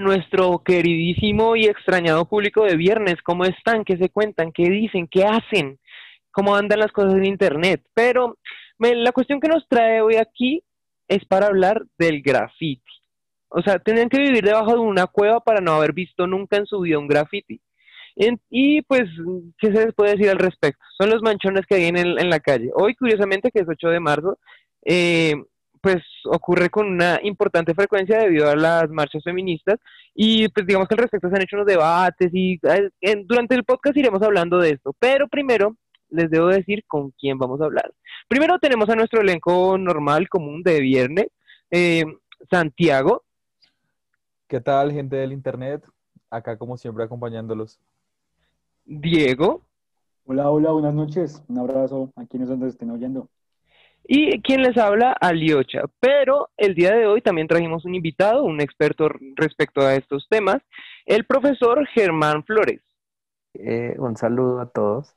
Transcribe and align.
Nuestro 0.00 0.62
queridísimo 0.64 1.56
y 1.56 1.66
extrañado 1.66 2.26
público 2.26 2.64
de 2.64 2.76
viernes, 2.76 3.16
¿cómo 3.22 3.44
están? 3.44 3.84
¿Qué 3.84 3.96
se 3.96 4.10
cuentan? 4.10 4.52
¿Qué 4.52 4.68
dicen? 4.68 5.08
¿Qué 5.08 5.24
hacen? 5.24 5.78
¿Cómo 6.30 6.54
andan 6.54 6.80
las 6.80 6.92
cosas 6.92 7.14
en 7.14 7.24
Internet? 7.24 7.82
Pero 7.94 8.36
la 8.78 9.12
cuestión 9.12 9.40
que 9.40 9.48
nos 9.48 9.66
trae 9.68 10.00
hoy 10.02 10.16
aquí 10.16 10.62
es 11.08 11.24
para 11.24 11.46
hablar 11.46 11.82
del 11.98 12.22
graffiti. 12.22 12.82
O 13.48 13.62
sea, 13.62 13.78
tienen 13.78 14.08
que 14.08 14.18
vivir 14.20 14.44
debajo 14.44 14.72
de 14.72 14.80
una 14.80 15.06
cueva 15.06 15.40
para 15.40 15.60
no 15.60 15.72
haber 15.72 15.92
visto 15.92 16.26
nunca 16.26 16.56
en 16.56 16.66
su 16.66 16.80
vida 16.80 16.98
un 16.98 17.08
graffiti. 17.08 17.60
y 18.50 18.82
pues, 18.82 19.04
¿qué 19.58 19.72
se 19.72 19.86
les 19.86 19.94
puede 19.94 20.12
decir 20.12 20.30
al 20.30 20.38
respecto? 20.38 20.82
Son 20.98 21.10
los 21.10 21.22
manchones 21.22 21.64
que 21.66 21.76
hay 21.76 21.84
en, 21.84 22.30
la 22.30 22.40
calle. 22.40 22.70
Hoy, 22.74 22.94
curiosamente, 22.94 23.50
que 23.50 23.60
es 23.60 23.68
8 23.68 23.88
de 23.88 24.00
marzo, 24.00 24.38
eh, 24.84 25.34
pues 25.86 26.02
ocurre 26.24 26.68
con 26.68 26.88
una 26.88 27.20
importante 27.22 27.72
frecuencia 27.72 28.18
debido 28.18 28.50
a 28.50 28.56
las 28.56 28.90
marchas 28.90 29.22
feministas 29.22 29.78
y 30.16 30.48
pues 30.48 30.66
digamos 30.66 30.88
que 30.88 30.94
al 30.94 31.02
respecto 31.02 31.28
se 31.28 31.36
han 31.36 31.42
hecho 31.42 31.54
unos 31.54 31.68
debates 31.68 32.28
y 32.32 32.58
durante 33.24 33.54
el 33.54 33.62
podcast 33.62 33.96
iremos 33.96 34.20
hablando 34.20 34.58
de 34.58 34.70
esto. 34.70 34.96
Pero 34.98 35.28
primero 35.28 35.76
les 36.10 36.28
debo 36.28 36.48
decir 36.48 36.82
con 36.88 37.12
quién 37.12 37.38
vamos 37.38 37.60
a 37.60 37.66
hablar. 37.66 37.94
Primero 38.26 38.58
tenemos 38.58 38.88
a 38.88 38.96
nuestro 38.96 39.20
elenco 39.20 39.78
normal, 39.78 40.28
común 40.28 40.64
de 40.64 40.80
viernes, 40.80 41.28
eh, 41.70 42.04
Santiago. 42.50 43.22
¿Qué 44.48 44.60
tal, 44.60 44.90
gente 44.90 45.14
del 45.14 45.32
internet? 45.32 45.84
Acá, 46.30 46.58
como 46.58 46.76
siempre, 46.76 47.04
acompañándolos. 47.04 47.78
Diego. 48.84 49.62
Hola, 50.24 50.50
hola, 50.50 50.72
buenas 50.72 50.94
noches. 50.94 51.44
Un 51.46 51.58
abrazo 51.58 52.10
a 52.16 52.26
quienes 52.26 52.48
nos 52.48 52.70
estén 52.70 52.90
oyendo. 52.90 53.28
Y 54.08 54.40
quien 54.42 54.62
les 54.62 54.76
habla, 54.76 55.12
Aliocha. 55.12 55.82
Pero 55.98 56.50
el 56.56 56.74
día 56.74 56.94
de 56.94 57.06
hoy 57.06 57.22
también 57.22 57.48
trajimos 57.48 57.84
un 57.84 57.94
invitado, 57.94 58.44
un 58.44 58.60
experto 58.60 59.08
respecto 59.34 59.80
a 59.80 59.96
estos 59.96 60.28
temas, 60.28 60.62
el 61.06 61.24
profesor 61.24 61.84
Germán 61.88 62.44
Flores. 62.44 62.80
Eh, 63.54 63.96
un 63.98 64.16
saludo 64.16 64.60
a 64.60 64.70
todos. 64.70 65.14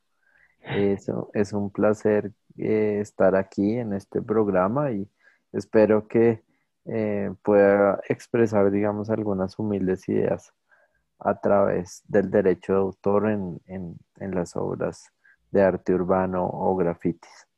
Es 1.34 1.54
un 1.54 1.72
placer 1.72 2.32
eh, 2.58 3.00
estar 3.00 3.36
aquí 3.36 3.78
en 3.78 3.94
este 3.94 4.22
programa 4.22 4.92
y 4.92 5.08
espero 5.54 6.08
que 6.08 6.42
eh, 6.86 7.32
pueda 7.44 8.02
expresar, 8.10 8.70
digamos, 8.72 9.10
algunas 9.10 9.58
humildes 9.58 10.08
ideas 10.10 10.52
a 11.20 11.40
través 11.40 12.04
del 12.08 12.30
derecho 12.32 12.74
de 12.74 12.80
autor 12.80 13.30
en, 13.30 13.62
en 13.68 14.36
las 14.36 14.56
obras 14.56 15.12
de 15.52 15.62
arte 15.62 15.94
urbano 15.94 16.50
o 16.52 16.76
grafitis. 16.76 17.49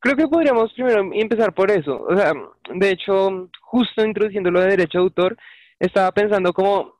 Creo 0.00 0.16
que 0.16 0.28
podríamos 0.28 0.72
primero 0.72 1.10
empezar 1.12 1.54
por 1.54 1.70
eso. 1.70 2.02
O 2.08 2.16
sea, 2.16 2.32
de 2.74 2.90
hecho, 2.90 3.48
justo 3.60 4.04
introduciendo 4.04 4.50
lo 4.50 4.60
de 4.60 4.70
derecho 4.70 4.98
de 4.98 5.04
autor, 5.04 5.36
estaba 5.78 6.10
pensando 6.12 6.52
como 6.52 6.94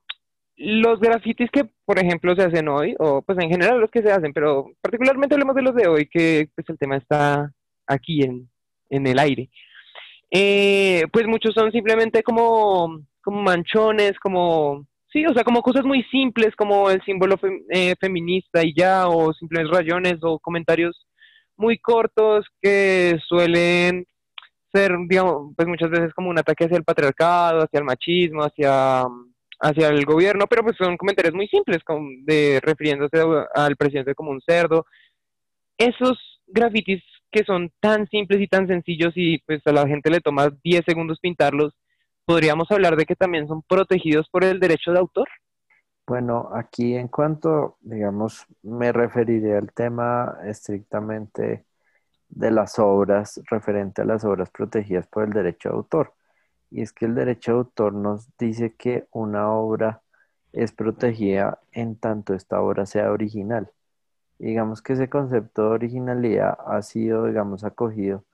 los 0.56 1.00
grafitis 1.00 1.50
que, 1.50 1.64
por 1.86 1.98
ejemplo, 1.98 2.34
se 2.36 2.42
hacen 2.42 2.68
hoy, 2.68 2.94
o 2.98 3.22
pues 3.22 3.38
en 3.38 3.48
general 3.48 3.80
los 3.80 3.90
que 3.90 4.02
se 4.02 4.12
hacen, 4.12 4.34
pero 4.34 4.70
particularmente 4.82 5.34
hablemos 5.34 5.56
de 5.56 5.62
los 5.62 5.74
de 5.74 5.88
hoy, 5.88 6.06
que 6.06 6.50
pues 6.54 6.68
el 6.68 6.78
tema 6.78 6.98
está 6.98 7.50
aquí 7.86 8.22
en, 8.22 8.50
en 8.90 9.06
el 9.06 9.18
aire. 9.18 9.48
Eh, 10.30 11.04
pues 11.10 11.26
muchos 11.26 11.54
son 11.54 11.72
simplemente 11.72 12.22
como, 12.22 13.00
como 13.22 13.42
manchones, 13.42 14.18
como, 14.18 14.86
sí, 15.10 15.24
o 15.24 15.32
sea, 15.32 15.44
como 15.44 15.62
cosas 15.62 15.84
muy 15.86 16.02
simples, 16.04 16.54
como 16.54 16.90
el 16.90 17.02
símbolo 17.04 17.36
eh, 17.70 17.94
feminista 17.98 18.62
y 18.62 18.74
ya, 18.74 19.08
o 19.08 19.32
simples 19.32 19.68
rayones 19.70 20.18
o 20.20 20.38
comentarios 20.38 21.06
muy 21.60 21.78
cortos 21.78 22.46
que 22.60 23.18
suelen 23.28 24.06
ser, 24.72 24.92
digamos, 25.08 25.52
pues 25.56 25.68
muchas 25.68 25.90
veces 25.90 26.12
como 26.14 26.30
un 26.30 26.38
ataque 26.38 26.64
hacia 26.64 26.76
el 26.76 26.84
patriarcado, 26.84 27.62
hacia 27.62 27.78
el 27.78 27.84
machismo, 27.84 28.42
hacia 28.42 29.04
hacia 29.60 29.88
el 29.88 30.06
gobierno, 30.06 30.46
pero 30.46 30.62
pues 30.62 30.76
son 30.78 30.96
comentarios 30.96 31.34
muy 31.34 31.46
simples, 31.46 31.84
como 31.84 32.08
de 32.24 32.60
refiriéndose 32.62 33.18
al 33.54 33.76
presidente 33.76 34.14
como 34.14 34.30
un 34.30 34.40
cerdo. 34.40 34.86
Esos 35.76 36.18
grafitis 36.46 37.02
que 37.30 37.44
son 37.44 37.70
tan 37.78 38.08
simples 38.08 38.40
y 38.40 38.48
tan 38.48 38.66
sencillos 38.66 39.12
y 39.14 39.38
pues 39.38 39.60
a 39.66 39.72
la 39.72 39.86
gente 39.86 40.10
le 40.10 40.20
toma 40.20 40.50
10 40.64 40.82
segundos 40.86 41.20
pintarlos, 41.20 41.74
¿podríamos 42.24 42.70
hablar 42.70 42.96
de 42.96 43.04
que 43.04 43.14
también 43.14 43.46
son 43.46 43.62
protegidos 43.62 44.28
por 44.30 44.44
el 44.44 44.60
derecho 44.60 44.92
de 44.92 44.98
autor? 44.98 45.28
Bueno, 46.06 46.50
aquí 46.52 46.96
en 46.96 47.08
cuanto, 47.08 47.78
digamos, 47.82 48.46
me 48.62 48.92
referiré 48.92 49.56
al 49.56 49.72
tema 49.72 50.38
estrictamente 50.44 51.66
de 52.28 52.50
las 52.50 52.78
obras, 52.78 53.40
referente 53.48 54.02
a 54.02 54.04
las 54.04 54.24
obras 54.24 54.50
protegidas 54.50 55.06
por 55.06 55.24
el 55.24 55.32
derecho 55.32 55.68
de 55.68 55.74
autor 55.76 56.14
y 56.70 56.82
es 56.82 56.92
que 56.92 57.06
el 57.06 57.14
derecho 57.14 57.52
de 57.52 57.58
autor 57.58 57.92
nos 57.92 58.28
dice 58.38 58.74
que 58.76 59.08
una 59.10 59.50
obra 59.52 60.02
es 60.52 60.72
protegida 60.72 61.60
en 61.72 61.96
tanto 61.96 62.34
esta 62.34 62.60
obra 62.60 62.86
sea 62.86 63.10
original. 63.12 63.70
Digamos 64.38 64.80
que 64.80 64.94
ese 64.94 65.08
concepto 65.08 65.64
de 65.64 65.70
originalidad 65.70 66.56
ha 66.66 66.80
sido, 66.82 67.26
digamos, 67.26 67.64
acogido 67.64 68.24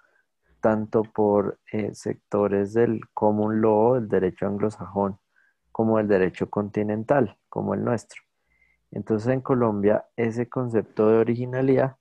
tanto 0.60 1.02
por 1.02 1.58
eh, 1.72 1.94
sectores 1.94 2.74
del 2.74 3.00
common 3.12 3.60
law, 3.60 3.96
el 3.96 4.08
derecho 4.08 4.46
anglosajón, 4.46 5.18
como 5.72 5.98
el 5.98 6.08
derecho 6.08 6.48
continental, 6.50 7.36
como 7.56 7.72
el 7.72 7.82
nuestro. 7.82 8.20
Entonces 8.90 9.32
en 9.32 9.40
Colombia 9.40 10.04
ese 10.14 10.46
concepto 10.46 11.08
de 11.08 11.16
originalidad 11.16 11.96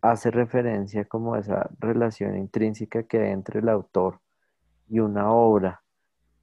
hace 0.00 0.30
referencia 0.30 1.04
como 1.04 1.34
a 1.34 1.40
esa 1.40 1.68
relación 1.80 2.38
intrínseca 2.38 3.02
que 3.02 3.18
hay 3.18 3.32
entre 3.32 3.58
el 3.58 3.68
autor 3.68 4.20
y 4.88 5.00
una 5.00 5.32
obra, 5.32 5.82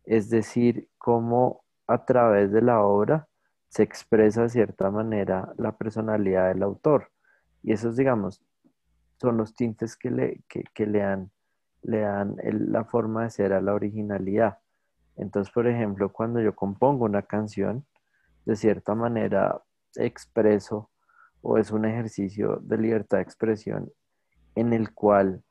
es 0.03 0.29
decir, 0.29 0.89
cómo 0.97 1.63
a 1.87 2.03
través 2.03 2.51
de 2.51 2.61
la 2.61 2.81
obra 2.81 3.29
se 3.69 3.83
expresa 3.83 4.41
de 4.41 4.49
cierta 4.49 4.91
manera 4.91 5.53
la 5.57 5.77
personalidad 5.77 6.49
del 6.49 6.63
autor. 6.63 7.09
Y 7.63 7.71
esos, 7.71 7.95
digamos, 7.95 8.43
son 9.21 9.37
los 9.37 9.53
tintes 9.53 9.95
que 9.95 10.11
le, 10.11 10.43
que, 10.49 10.85
le 10.85 10.99
dan, 10.99 11.31
le 11.83 12.01
dan 12.01 12.35
la 12.43 12.83
forma 12.83 13.23
de 13.23 13.29
ser 13.29 13.53
a 13.53 13.61
la 13.61 13.73
originalidad. 13.73 14.57
Entonces, 15.15 15.53
por 15.53 15.67
ejemplo, 15.67 16.11
cuando 16.11 16.41
yo 16.41 16.53
compongo 16.53 17.05
una 17.05 17.21
canción, 17.21 17.85
de 18.45 18.55
cierta 18.55 18.95
manera 18.95 19.61
expreso 19.95 20.89
o 21.41 21.57
es 21.57 21.71
un 21.71 21.85
ejercicio 21.85 22.57
de 22.61 22.77
libertad 22.77 23.17
de 23.17 23.23
expresión 23.23 23.91
en 24.55 24.73
el 24.73 24.93
cual 24.93 25.43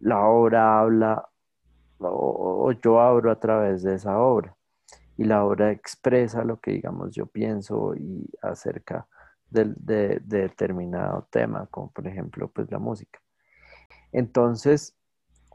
la 0.00 0.26
obra 0.26 0.80
habla 0.80 1.28
o, 1.98 2.72
yo 2.82 3.00
abro 3.00 3.30
a 3.30 3.38
través 3.38 3.82
de 3.82 3.94
esa 3.94 4.18
obra 4.18 4.56
y 5.16 5.24
la 5.24 5.44
obra 5.44 5.70
expresa 5.70 6.44
lo 6.44 6.58
que 6.58 6.72
digamos 6.72 7.14
yo 7.14 7.26
pienso 7.26 7.94
y 7.94 8.28
acerca 8.42 9.06
de, 9.50 10.20
determinado 10.24 11.28
tema, 11.30 11.66
como 11.66 11.92
por 11.92 12.06
ejemplo 12.06 12.50
pues 12.50 12.70
la 12.70 12.78
música. 12.78 13.20
Entonces, 14.10 14.96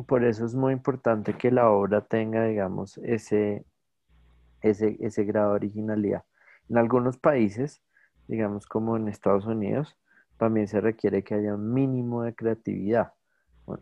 por 0.07 0.23
eso 0.23 0.45
es 0.45 0.53
muy 0.53 0.73
importante 0.73 1.33
que 1.33 1.51
la 1.51 1.69
obra 1.69 2.01
tenga 2.01 2.45
digamos 2.45 2.97
ese, 2.99 3.65
ese, 4.61 4.97
ese 4.99 5.23
grado 5.23 5.49
de 5.49 5.55
originalidad. 5.55 6.23
En 6.69 6.77
algunos 6.77 7.17
países, 7.17 7.81
digamos 8.27 8.65
como 8.65 8.97
en 8.97 9.07
Estados 9.07 9.45
Unidos, 9.45 9.95
también 10.37 10.67
se 10.67 10.81
requiere 10.81 11.23
que 11.23 11.35
haya 11.35 11.55
un 11.55 11.73
mínimo 11.73 12.23
de 12.23 12.35
creatividad. 12.35 13.13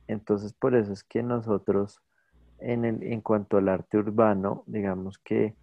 Entonces, 0.07 0.53
por 0.53 0.75
eso 0.75 0.93
es 0.93 1.03
que 1.03 1.21
nosotros 1.21 2.01
en, 2.59 2.85
en 2.85 3.21
cuanto 3.21 3.57
al 3.57 3.69
arte 3.69 3.97
urbano, 3.97 4.63
digamos 4.65 5.19
que 5.19 5.55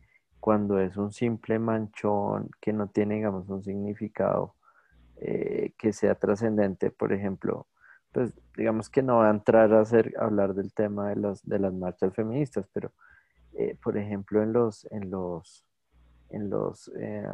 cuando 0.43 0.81
es 0.81 0.97
un 0.97 1.13
simple 1.13 1.59
manchón 1.59 2.51
que 2.61 2.73
no 2.73 2.89
tiene, 2.89 3.15
digamos, 3.15 3.49
un 3.49 3.63
significado 3.63 4.57
eh, 5.17 5.73
que 5.79 5.93
sea 5.93 6.17
trascendente, 6.17 6.91
por 6.91 7.13
ejemplo, 7.13 7.69
pues 8.11 8.35
digamos 8.57 8.91
que 8.91 9.03
no 9.03 9.19
va 9.19 9.29
a 9.29 9.31
entrar 9.31 9.73
a, 9.73 9.81
hacer, 9.81 10.13
hablar 10.19 10.55
del 10.55 10.75
tema 10.75 11.11
de, 11.11 11.17
los, 11.17 11.43
de 11.45 11.61
las 11.61 11.73
marchas 11.73 12.13
feministas, 12.15 12.67
pero 12.73 12.91
eh, 13.53 13.77
por 13.81 13.97
ejemplo 13.97 14.43
en 14.43 14.53
los, 14.53 14.85
en 14.91 15.11
los, 15.11 15.65
en 16.33 16.51
los, 16.51 16.91
eh, 16.97 17.29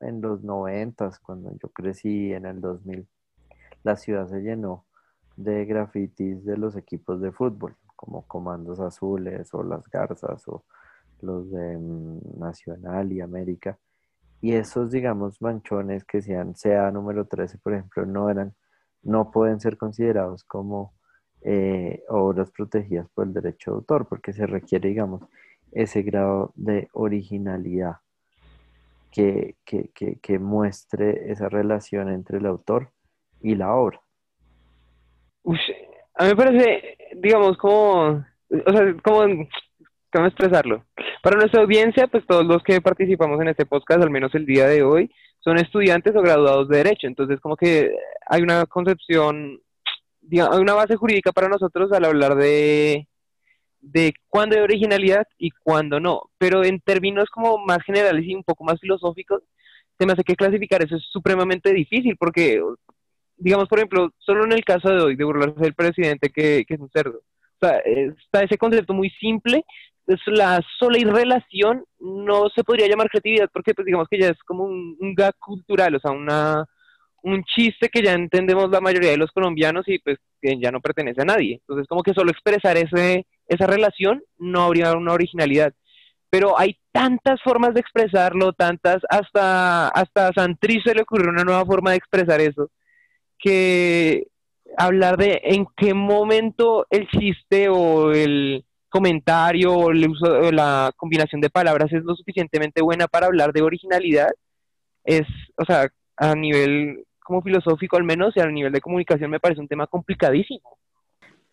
en 0.00 0.20
los 0.20 0.44
noventas, 0.44 1.18
cuando 1.18 1.50
yo 1.62 1.68
crecí 1.70 2.32
en 2.32 2.46
el 2.46 2.60
2000, 2.60 3.06
la 3.82 3.96
ciudad 3.96 4.28
se 4.28 4.40
llenó 4.40 4.86
de 5.36 5.64
grafitis 5.64 6.44
de 6.44 6.56
los 6.56 6.76
equipos 6.76 7.20
de 7.20 7.32
fútbol 7.32 7.76
como 7.96 8.26
Comandos 8.26 8.80
Azules 8.80 9.52
o 9.54 9.62
las 9.62 9.88
Garzas 9.88 10.46
o 10.48 10.64
los 11.20 11.50
de 11.50 11.78
mm, 11.78 12.38
Nacional 12.38 13.12
y 13.12 13.20
América. 13.20 13.78
Y 14.40 14.54
esos, 14.54 14.90
digamos, 14.90 15.40
manchones 15.40 16.04
que 16.04 16.20
sean 16.20 16.56
sea 16.56 16.90
número 16.90 17.26
13, 17.26 17.58
por 17.58 17.74
ejemplo, 17.74 18.04
no 18.04 18.28
eran, 18.28 18.54
no 19.02 19.30
pueden 19.30 19.60
ser 19.60 19.76
considerados 19.78 20.44
como 20.44 20.94
eh, 21.42 22.02
obras 22.08 22.50
protegidas 22.50 23.08
por 23.14 23.26
el 23.26 23.32
derecho 23.32 23.70
de 23.70 23.76
autor, 23.76 24.08
porque 24.08 24.32
se 24.32 24.46
requiere, 24.46 24.88
digamos, 24.88 25.22
ese 25.70 26.02
grado 26.02 26.52
de 26.56 26.88
originalidad 26.92 27.96
que, 29.12 29.56
que 29.64 30.38
muestre 30.38 31.30
esa 31.30 31.48
relación 31.48 32.08
entre 32.08 32.38
el 32.38 32.46
autor 32.46 32.90
y 33.42 33.54
la 33.54 33.74
obra. 33.74 34.00
a 35.44 36.24
mí 36.24 36.30
me 36.30 36.36
parece, 36.36 36.96
digamos, 37.16 37.56
como, 37.58 38.24
o 38.50 38.72
sea, 38.72 38.94
como, 39.02 39.46
¿cómo 40.12 40.26
expresarlo? 40.26 40.84
Para 41.22 41.36
nuestra 41.36 41.62
audiencia, 41.62 42.06
pues 42.06 42.26
todos 42.26 42.44
los 42.44 42.62
que 42.62 42.80
participamos 42.80 43.40
en 43.40 43.48
este 43.48 43.66
podcast, 43.66 44.02
al 44.02 44.10
menos 44.10 44.34
el 44.34 44.46
día 44.46 44.66
de 44.66 44.82
hoy, 44.82 45.10
son 45.40 45.58
estudiantes 45.58 46.14
o 46.14 46.22
graduados 46.22 46.68
de 46.68 46.78
Derecho. 46.78 47.06
Entonces, 47.06 47.40
como 47.40 47.56
que 47.56 47.92
hay 48.26 48.42
una 48.42 48.64
concepción, 48.66 49.60
digamos, 50.20 50.56
hay 50.56 50.62
una 50.62 50.74
base 50.74 50.96
jurídica 50.96 51.32
para 51.32 51.48
nosotros 51.48 51.90
al 51.92 52.04
hablar 52.04 52.36
de, 52.36 53.08
de 53.82 54.14
cuándo 54.28 54.56
hay 54.56 54.62
originalidad 54.62 55.26
y 55.36 55.50
cuándo 55.50 56.00
no. 56.00 56.30
Pero 56.38 56.64
en 56.64 56.80
términos 56.80 57.28
como 57.30 57.58
más 57.58 57.82
generales 57.84 58.24
y 58.24 58.34
un 58.34 58.44
poco 58.44 58.64
más 58.64 58.80
filosóficos, 58.80 59.42
se 59.98 60.06
me 60.06 60.12
hace 60.14 60.24
que 60.24 60.36
clasificar 60.36 60.82
eso 60.82 60.96
es 60.96 61.04
supremamente 61.12 61.72
difícil 61.74 62.16
porque, 62.16 62.62
digamos, 63.36 63.68
por 63.68 63.78
ejemplo, 63.78 64.10
solo 64.18 64.44
en 64.44 64.52
el 64.52 64.64
caso 64.64 64.88
de 64.88 65.02
hoy, 65.02 65.16
de 65.16 65.24
burlarse 65.24 65.60
del 65.60 65.74
presidente 65.74 66.30
que, 66.30 66.64
que 66.66 66.74
es 66.74 66.80
un 66.80 66.90
cerdo. 66.90 67.18
O 67.18 67.66
sea, 67.66 67.78
está 67.78 68.42
ese 68.42 68.56
concepto 68.56 68.94
muy 68.94 69.10
simple, 69.10 69.64
es 70.06 70.20
la 70.26 70.60
sola 70.78 70.98
irrelación 70.98 71.84
no 72.00 72.48
se 72.48 72.64
podría 72.64 72.88
llamar 72.88 73.08
creatividad 73.08 73.48
porque 73.52 73.72
pues 73.74 73.86
digamos 73.86 74.08
que 74.08 74.18
ya 74.18 74.28
es 74.28 74.38
como 74.44 74.64
un, 74.64 74.96
un 74.98 75.14
gag 75.14 75.34
cultural, 75.38 75.94
o 75.94 76.00
sea, 76.00 76.10
una, 76.10 76.66
un 77.22 77.44
chiste 77.44 77.88
que 77.88 78.02
ya 78.02 78.12
entendemos 78.14 78.70
la 78.70 78.80
mayoría 78.80 79.10
de 79.10 79.16
los 79.16 79.30
colombianos 79.30 79.86
y 79.86 79.98
pues 80.00 80.18
que 80.40 80.58
ya 80.60 80.70
no 80.70 80.80
pertenece 80.80 81.22
a 81.22 81.26
nadie. 81.26 81.60
Entonces 81.60 81.86
como 81.86 82.02
que 82.02 82.14
solo 82.14 82.30
expresar 82.30 82.76
ese, 82.76 83.26
esa 83.46 83.66
relación 83.66 84.22
no 84.38 84.62
habría 84.62 84.92
una 84.92 85.12
originalidad. 85.12 85.72
Pero 86.30 86.58
hay 86.58 86.78
tantas 86.92 87.40
formas 87.42 87.74
de 87.74 87.80
expresarlo, 87.80 88.52
tantas, 88.52 89.02
hasta, 89.08 89.88
hasta 89.88 90.28
a 90.28 90.32
Santriz 90.32 90.82
se 90.84 90.94
le 90.94 91.02
ocurrió 91.02 91.30
una 91.30 91.44
nueva 91.44 91.64
forma 91.66 91.90
de 91.90 91.96
expresar 91.96 92.40
eso, 92.40 92.70
que 93.38 94.28
hablar 94.78 95.16
de 95.18 95.40
en 95.44 95.66
qué 95.76 95.92
momento 95.92 96.86
el 96.90 97.08
chiste 97.08 97.68
o 97.68 98.12
el 98.12 98.64
comentario 98.88 99.72
o 99.72 99.86
o 99.86 100.52
la 100.52 100.92
combinación 100.96 101.40
de 101.40 101.50
palabras 101.50 101.92
es 101.92 102.04
lo 102.04 102.14
suficientemente 102.14 102.82
buena 102.82 103.08
para 103.08 103.26
hablar 103.26 103.52
de 103.52 103.62
originalidad, 103.62 104.30
es, 105.04 105.26
o 105.56 105.64
sea, 105.64 105.88
a 106.16 106.34
nivel 106.34 107.04
como 107.20 107.42
filosófico 107.42 107.96
al 107.96 108.04
menos 108.04 108.36
y 108.36 108.40
a 108.40 108.46
nivel 108.46 108.72
de 108.72 108.80
comunicación 108.80 109.30
me 109.30 109.40
parece 109.40 109.60
un 109.60 109.68
tema 109.68 109.86
complicadísimo. 109.86 110.78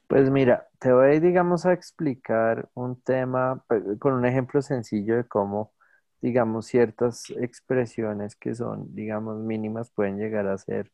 Pues 0.09 0.31
mira, 0.31 0.67
te 0.79 0.93
voy, 0.93 1.21
digamos, 1.21 1.65
a 1.67 1.73
explicar 1.73 2.69
un 2.75 3.01
tema 3.01 3.63
pues, 3.67 3.83
con 3.99 4.13
un 4.13 4.25
ejemplo 4.25 4.61
sencillo 4.61 5.15
de 5.17 5.25
cómo, 5.25 5.73
digamos, 6.21 6.65
ciertas 6.67 7.29
expresiones 7.39 8.35
que 8.35 8.55
son, 8.55 8.95
digamos, 8.95 9.37
mínimas 9.39 9.91
pueden 9.91 10.17
llegar 10.19 10.47
a 10.47 10.57
ser 10.59 10.91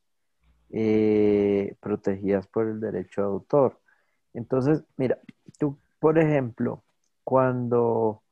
eh, 0.72 1.76
protegidas 1.82 2.48
por 2.48 2.68
el 2.68 2.80
derecho 2.82 3.22
de 3.22 3.28
autor. 3.28 3.82
Entonces, 4.34 4.84
mira, 4.98 5.20
tú, 5.60 5.80
por 6.00 6.20
ejemplo, 6.20 6.86
cuando, 7.24 8.24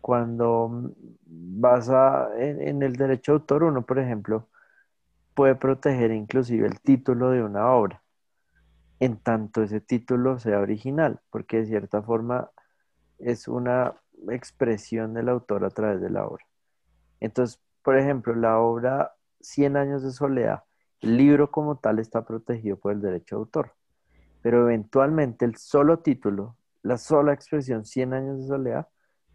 cuando 0.00 0.94
vas 1.26 1.90
a, 1.90 2.30
en, 2.38 2.62
en 2.62 2.82
el 2.84 2.96
derecho 2.96 3.32
de 3.34 3.36
autor, 3.40 3.64
uno, 3.64 3.86
por 3.86 3.98
ejemplo, 4.00 4.48
puede 5.34 5.56
proteger 5.56 6.12
inclusive 6.12 6.68
el 6.68 6.80
título 6.80 7.30
de 7.30 7.44
una 7.44 7.70
obra 7.72 8.03
en 9.00 9.18
tanto 9.18 9.62
ese 9.62 9.80
título 9.80 10.38
sea 10.38 10.60
original, 10.60 11.20
porque 11.30 11.58
de 11.58 11.66
cierta 11.66 12.02
forma 12.02 12.50
es 13.18 13.48
una 13.48 13.94
expresión 14.28 15.14
del 15.14 15.28
autor 15.28 15.64
a 15.64 15.70
través 15.70 16.00
de 16.00 16.10
la 16.10 16.26
obra. 16.26 16.44
Entonces, 17.20 17.60
por 17.82 17.98
ejemplo, 17.98 18.34
la 18.34 18.58
obra 18.58 19.14
100 19.40 19.76
años 19.76 20.02
de 20.02 20.12
soledad, 20.12 20.64
el 21.00 21.16
libro 21.16 21.50
como 21.50 21.76
tal 21.76 21.98
está 21.98 22.24
protegido 22.24 22.78
por 22.78 22.92
el 22.92 23.00
derecho 23.00 23.36
de 23.36 23.40
autor, 23.40 23.72
pero 24.42 24.62
eventualmente 24.62 25.44
el 25.44 25.56
solo 25.56 25.98
título, 25.98 26.56
la 26.82 26.96
sola 26.98 27.32
expresión 27.32 27.84
100 27.84 28.14
años 28.14 28.38
de 28.38 28.46
soledad, 28.46 28.88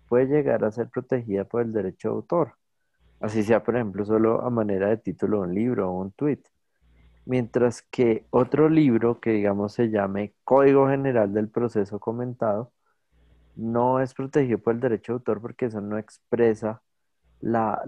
puede 0.07 0.25
llegar 0.25 0.63
a 0.63 0.71
ser 0.71 0.89
protegida 0.89 1.44
por 1.45 1.62
el 1.62 1.71
derecho 1.71 2.09
de 2.09 2.15
autor. 2.15 2.53
Así 3.19 3.44
sea, 3.44 3.63
por 3.63 3.75
ejemplo, 3.75 4.05
solo 4.05 4.41
a 4.41 4.50
manera 4.50 4.89
de 4.89 4.97
título 4.97 5.41
de 5.41 5.47
un 5.50 5.55
libro 5.55 5.89
o 5.89 6.00
un 6.00 6.12
tweet 6.12 6.41
mientras 7.29 7.83
que 7.83 8.25
otro 8.31 8.69
libro 8.69 9.19
que 9.19 9.29
digamos 9.31 9.73
se 9.73 9.91
llame 9.91 10.33
Código 10.43 10.89
General 10.89 11.31
del 11.31 11.47
Proceso 11.47 11.99
Comentado 11.99 12.71
no 13.55 14.01
es 14.01 14.15
protegido 14.15 14.57
por 14.59 14.73
el 14.73 14.79
derecho 14.81 15.13
de 15.13 15.17
autor 15.17 15.41
porque 15.41 15.65
eso 15.67 15.79
no 15.79 15.99
expresa 15.99 16.81
la, 17.41 17.83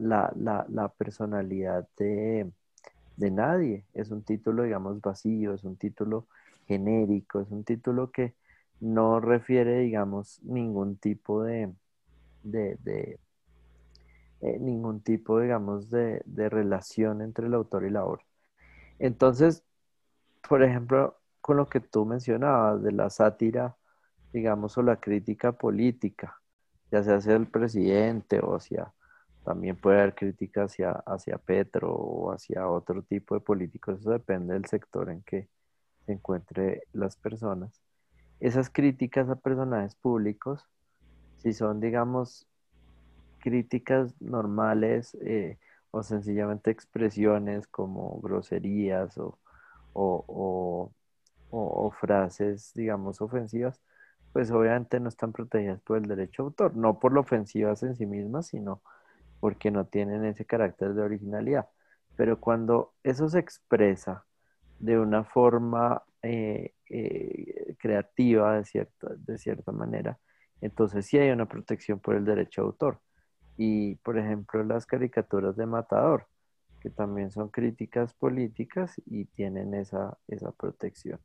personalidad 0.97 1.87
de, 1.97 2.51
de, 3.17 3.31
nadie. 3.31 3.85
Es 3.93 4.11
un 4.11 4.23
título, 4.23 4.63
digamos, 4.63 5.01
vacío, 5.01 5.53
es 5.55 5.63
un 5.63 5.75
título 5.77 6.27
genérico, 6.67 7.41
es 7.41 7.49
un 7.51 7.63
título 7.63 8.11
que 8.11 8.35
no 8.79 9.19
refiere, 9.19 9.79
digamos, 9.79 10.39
ningún 10.43 10.97
tipo 10.97 11.43
de, 11.43 11.73
de, 12.43 13.19
eh, 14.41 14.59
ningún 14.59 15.01
tipo, 15.01 15.39
digamos, 15.39 15.89
de 15.89 16.49
relación 16.49 17.21
entre 17.21 17.47
el 17.47 17.55
autor 17.55 17.85
y 17.85 17.89
la 17.89 18.05
obra. 18.05 18.23
Entonces, 19.01 19.63
por 20.47 20.61
ejemplo, 20.61 21.17
con 21.41 21.57
lo 21.57 21.67
que 21.67 21.79
tú 21.79 22.05
mencionabas 22.05 22.83
de 22.83 22.91
la 22.91 23.09
sátira, 23.09 23.75
digamos, 24.31 24.77
o 24.77 24.83
la 24.83 24.97
crítica 24.97 25.53
política, 25.53 26.39
ya 26.91 27.01
sea 27.01 27.15
hacia 27.15 27.35
el 27.35 27.47
presidente 27.47 28.39
o 28.41 28.55
hacia, 28.55 28.93
también 29.43 29.75
puede 29.75 30.01
haber 30.01 30.13
crítica 30.13 30.65
hacia, 30.65 30.91
hacia 30.91 31.39
Petro 31.39 31.91
o 31.91 32.31
hacia 32.31 32.67
otro 32.69 33.01
tipo 33.01 33.33
de 33.33 33.41
políticos, 33.41 34.01
eso 34.01 34.11
depende 34.11 34.53
del 34.53 34.65
sector 34.65 35.09
en 35.09 35.23
que 35.23 35.49
se 36.05 36.11
encuentren 36.11 36.79
las 36.93 37.15
personas. 37.15 37.81
Esas 38.39 38.69
críticas 38.69 39.29
a 39.29 39.35
personajes 39.35 39.95
públicos, 39.95 40.63
si 41.39 41.53
son, 41.53 41.79
digamos, 41.79 42.47
críticas 43.39 44.13
normales, 44.21 45.17
eh, 45.21 45.57
o 45.91 46.03
sencillamente 46.03 46.71
expresiones 46.71 47.67
como 47.67 48.19
groserías 48.21 49.17
o, 49.17 49.37
o, 49.93 51.91
frases, 51.99 52.71
digamos, 52.73 53.21
ofensivas, 53.21 53.81
pues 54.33 54.51
obviamente 54.51 54.99
no 54.99 55.09
están 55.09 55.33
protegidas 55.33 55.81
por 55.81 55.97
el 55.97 56.07
derecho 56.07 56.43
de 56.43 56.47
autor, 56.47 56.75
no 56.75 56.99
por 56.99 57.11
lo 57.13 57.21
ofensivas 57.21 57.83
en 57.83 57.95
sí 57.95 58.05
mismas, 58.05 58.47
sino 58.47 58.81
porque 59.39 59.71
no 59.71 59.85
tienen 59.85 60.25
ese 60.25 60.45
carácter 60.45 60.93
de 60.93 61.01
originalidad. 61.03 61.69
Pero 62.15 62.39
cuando 62.39 62.93
eso 63.03 63.29
se 63.29 63.39
expresa 63.39 64.25
de 64.79 64.99
una 64.99 65.23
forma 65.25 66.03
eh, 66.21 66.73
eh, 66.89 67.75
creativa, 67.79 68.57
de 68.57 68.65
cierta, 68.65 69.09
de 69.17 69.37
cierta 69.37 69.71
manera, 69.71 70.19
entonces 70.61 71.05
sí 71.05 71.17
hay 71.17 71.31
una 71.31 71.47
protección 71.47 71.99
por 71.99 72.15
el 72.15 72.25
derecho 72.25 72.61
de 72.61 72.67
autor 72.67 72.99
y, 73.57 73.95
por 73.95 74.17
ejemplo, 74.17 74.63
las 74.63 74.85
caricaturas 74.85 75.55
de 75.55 75.65
Matador, 75.65 76.27
que 76.79 76.89
también 76.89 77.31
son 77.31 77.49
críticas 77.49 78.13
políticas 78.13 78.99
y 79.05 79.25
tienen 79.25 79.73
esa, 79.73 80.17
esa 80.27 80.51
protección. 80.51 81.19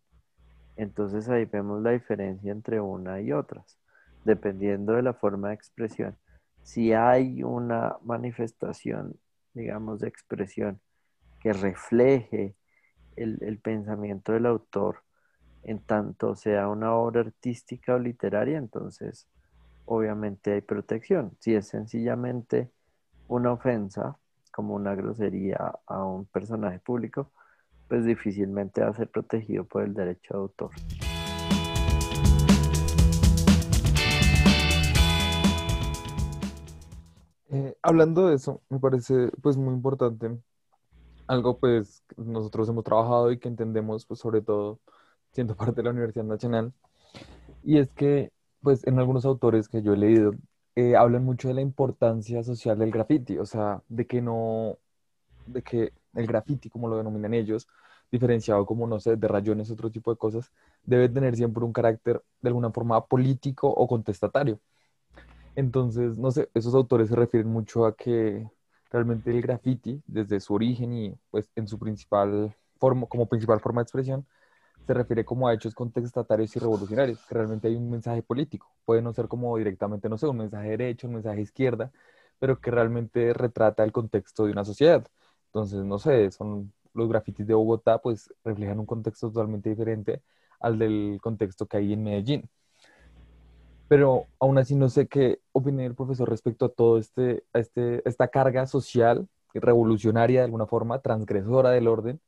Entonces 0.76 1.28
ahí 1.28 1.46
vemos 1.46 1.82
la 1.82 1.92
diferencia 1.92 2.52
entre 2.52 2.80
una 2.80 3.20
y 3.20 3.32
otras, 3.32 3.78
dependiendo 4.24 4.92
de 4.92 5.02
la 5.02 5.14
forma 5.14 5.48
de 5.48 5.54
expresión. 5.54 6.16
Si 6.62 6.92
hay 6.92 7.42
una 7.42 7.96
manifestación, 8.02 9.18
digamos, 9.54 10.00
de 10.00 10.08
expresión 10.08 10.80
que 11.40 11.54
refleje 11.54 12.54
el, 13.16 13.38
el 13.40 13.58
pensamiento 13.58 14.32
del 14.32 14.46
autor, 14.46 15.02
en 15.62 15.80
tanto 15.80 16.36
sea 16.36 16.68
una 16.68 16.94
obra 16.94 17.22
artística 17.22 17.94
o 17.94 17.98
literaria, 17.98 18.58
entonces 18.58 19.26
obviamente 19.86 20.52
hay 20.52 20.60
protección. 20.60 21.36
Si 21.40 21.54
es 21.54 21.68
sencillamente 21.68 22.70
una 23.28 23.52
ofensa, 23.52 24.18
como 24.52 24.74
una 24.74 24.94
grosería 24.94 25.74
a 25.86 26.04
un 26.04 26.26
personaje 26.26 26.78
público, 26.78 27.30
pues 27.88 28.04
difícilmente 28.04 28.82
va 28.82 28.88
a 28.88 28.94
ser 28.94 29.08
protegido 29.08 29.64
por 29.64 29.82
el 29.82 29.94
derecho 29.94 30.34
de 30.34 30.40
autor. 30.40 30.70
Eh, 37.48 37.76
hablando 37.80 38.28
de 38.28 38.34
eso, 38.34 38.60
me 38.68 38.78
parece 38.78 39.30
pues 39.40 39.56
muy 39.56 39.72
importante 39.72 40.36
algo 41.26 41.58
pues 41.58 42.04
nosotros 42.16 42.68
hemos 42.68 42.84
trabajado 42.84 43.32
y 43.32 43.38
que 43.38 43.48
entendemos 43.48 44.06
pues 44.06 44.20
sobre 44.20 44.42
todo 44.42 44.80
siendo 45.32 45.56
parte 45.56 45.76
de 45.76 45.82
la 45.84 45.90
Universidad 45.90 46.24
Nacional 46.24 46.72
y 47.62 47.78
es 47.78 47.90
que 47.90 48.32
pues 48.66 48.84
en 48.84 48.98
algunos 48.98 49.24
autores 49.24 49.68
que 49.68 49.80
yo 49.80 49.92
he 49.92 49.96
leído, 49.96 50.32
eh, 50.74 50.96
hablan 50.96 51.24
mucho 51.24 51.46
de 51.46 51.54
la 51.54 51.60
importancia 51.60 52.42
social 52.42 52.76
del 52.76 52.90
graffiti, 52.90 53.38
o 53.38 53.46
sea, 53.46 53.80
de 53.88 54.08
que 54.08 54.20
no, 54.20 54.76
de 55.46 55.62
que 55.62 55.92
el 56.14 56.26
graffiti, 56.26 56.68
como 56.68 56.88
lo 56.88 56.96
denominan 56.96 57.32
ellos, 57.32 57.68
diferenciado 58.10 58.66
como, 58.66 58.88
no 58.88 58.98
sé, 58.98 59.14
de 59.14 59.28
rayones, 59.28 59.70
otro 59.70 59.88
tipo 59.92 60.10
de 60.10 60.16
cosas, 60.18 60.50
debe 60.82 61.08
tener 61.08 61.36
siempre 61.36 61.62
un 61.62 61.72
carácter 61.72 62.20
de 62.40 62.48
alguna 62.48 62.72
forma 62.72 63.06
político 63.06 63.68
o 63.68 63.86
contestatario. 63.86 64.58
Entonces, 65.54 66.18
no 66.18 66.32
sé, 66.32 66.50
esos 66.52 66.74
autores 66.74 67.08
se 67.08 67.14
refieren 67.14 67.48
mucho 67.48 67.86
a 67.86 67.94
que 67.94 68.50
realmente 68.90 69.30
el 69.30 69.42
graffiti, 69.42 70.02
desde 70.08 70.40
su 70.40 70.54
origen 70.54 70.92
y 70.92 71.14
pues 71.30 71.48
en 71.54 71.68
su 71.68 71.78
principal 71.78 72.52
forma, 72.80 73.06
como 73.06 73.26
principal 73.26 73.60
forma 73.60 73.82
de 73.82 73.84
expresión, 73.84 74.26
se 74.86 74.94
refiere 74.94 75.24
como 75.24 75.48
a 75.48 75.54
hechos 75.54 75.74
contestatarios 75.74 76.54
y 76.54 76.60
revolucionarios, 76.60 77.18
que 77.26 77.34
realmente 77.34 77.68
hay 77.68 77.74
un 77.74 77.90
mensaje 77.90 78.22
político. 78.22 78.70
Puede 78.84 79.02
no 79.02 79.12
ser 79.12 79.26
como 79.26 79.56
directamente, 79.56 80.08
no 80.08 80.16
sé, 80.16 80.28
un 80.28 80.36
mensaje 80.38 80.70
derecho, 80.70 81.08
un 81.08 81.14
mensaje 81.14 81.40
izquierda, 81.40 81.90
pero 82.38 82.60
que 82.60 82.70
realmente 82.70 83.32
retrata 83.34 83.82
el 83.82 83.92
contexto 83.92 84.46
de 84.46 84.52
una 84.52 84.64
sociedad. 84.64 85.04
Entonces, 85.46 85.84
no 85.84 85.98
sé, 85.98 86.30
son 86.30 86.72
los 86.94 87.08
grafitis 87.08 87.46
de 87.46 87.54
Bogotá, 87.54 87.98
pues 87.98 88.32
reflejan 88.44 88.78
un 88.78 88.86
contexto 88.86 89.28
totalmente 89.28 89.70
diferente 89.70 90.22
al 90.60 90.78
del 90.78 91.18
contexto 91.20 91.66
que 91.66 91.78
hay 91.78 91.92
en 91.92 92.04
Medellín. 92.04 92.48
Pero 93.88 94.26
aún 94.38 94.58
así 94.58 94.74
no 94.74 94.88
sé 94.88 95.08
qué 95.08 95.40
opina 95.52 95.84
el 95.84 95.94
profesor 95.94 96.28
respecto 96.28 96.66
a 96.66 96.68
todo 96.68 96.98
este, 96.98 97.44
este, 97.54 98.08
esta 98.08 98.28
carga 98.28 98.66
social, 98.66 99.28
revolucionaria 99.54 100.40
de 100.40 100.44
alguna 100.44 100.66
forma, 100.66 101.00
transgresora 101.00 101.70
del 101.70 101.88
orden, 101.88 102.20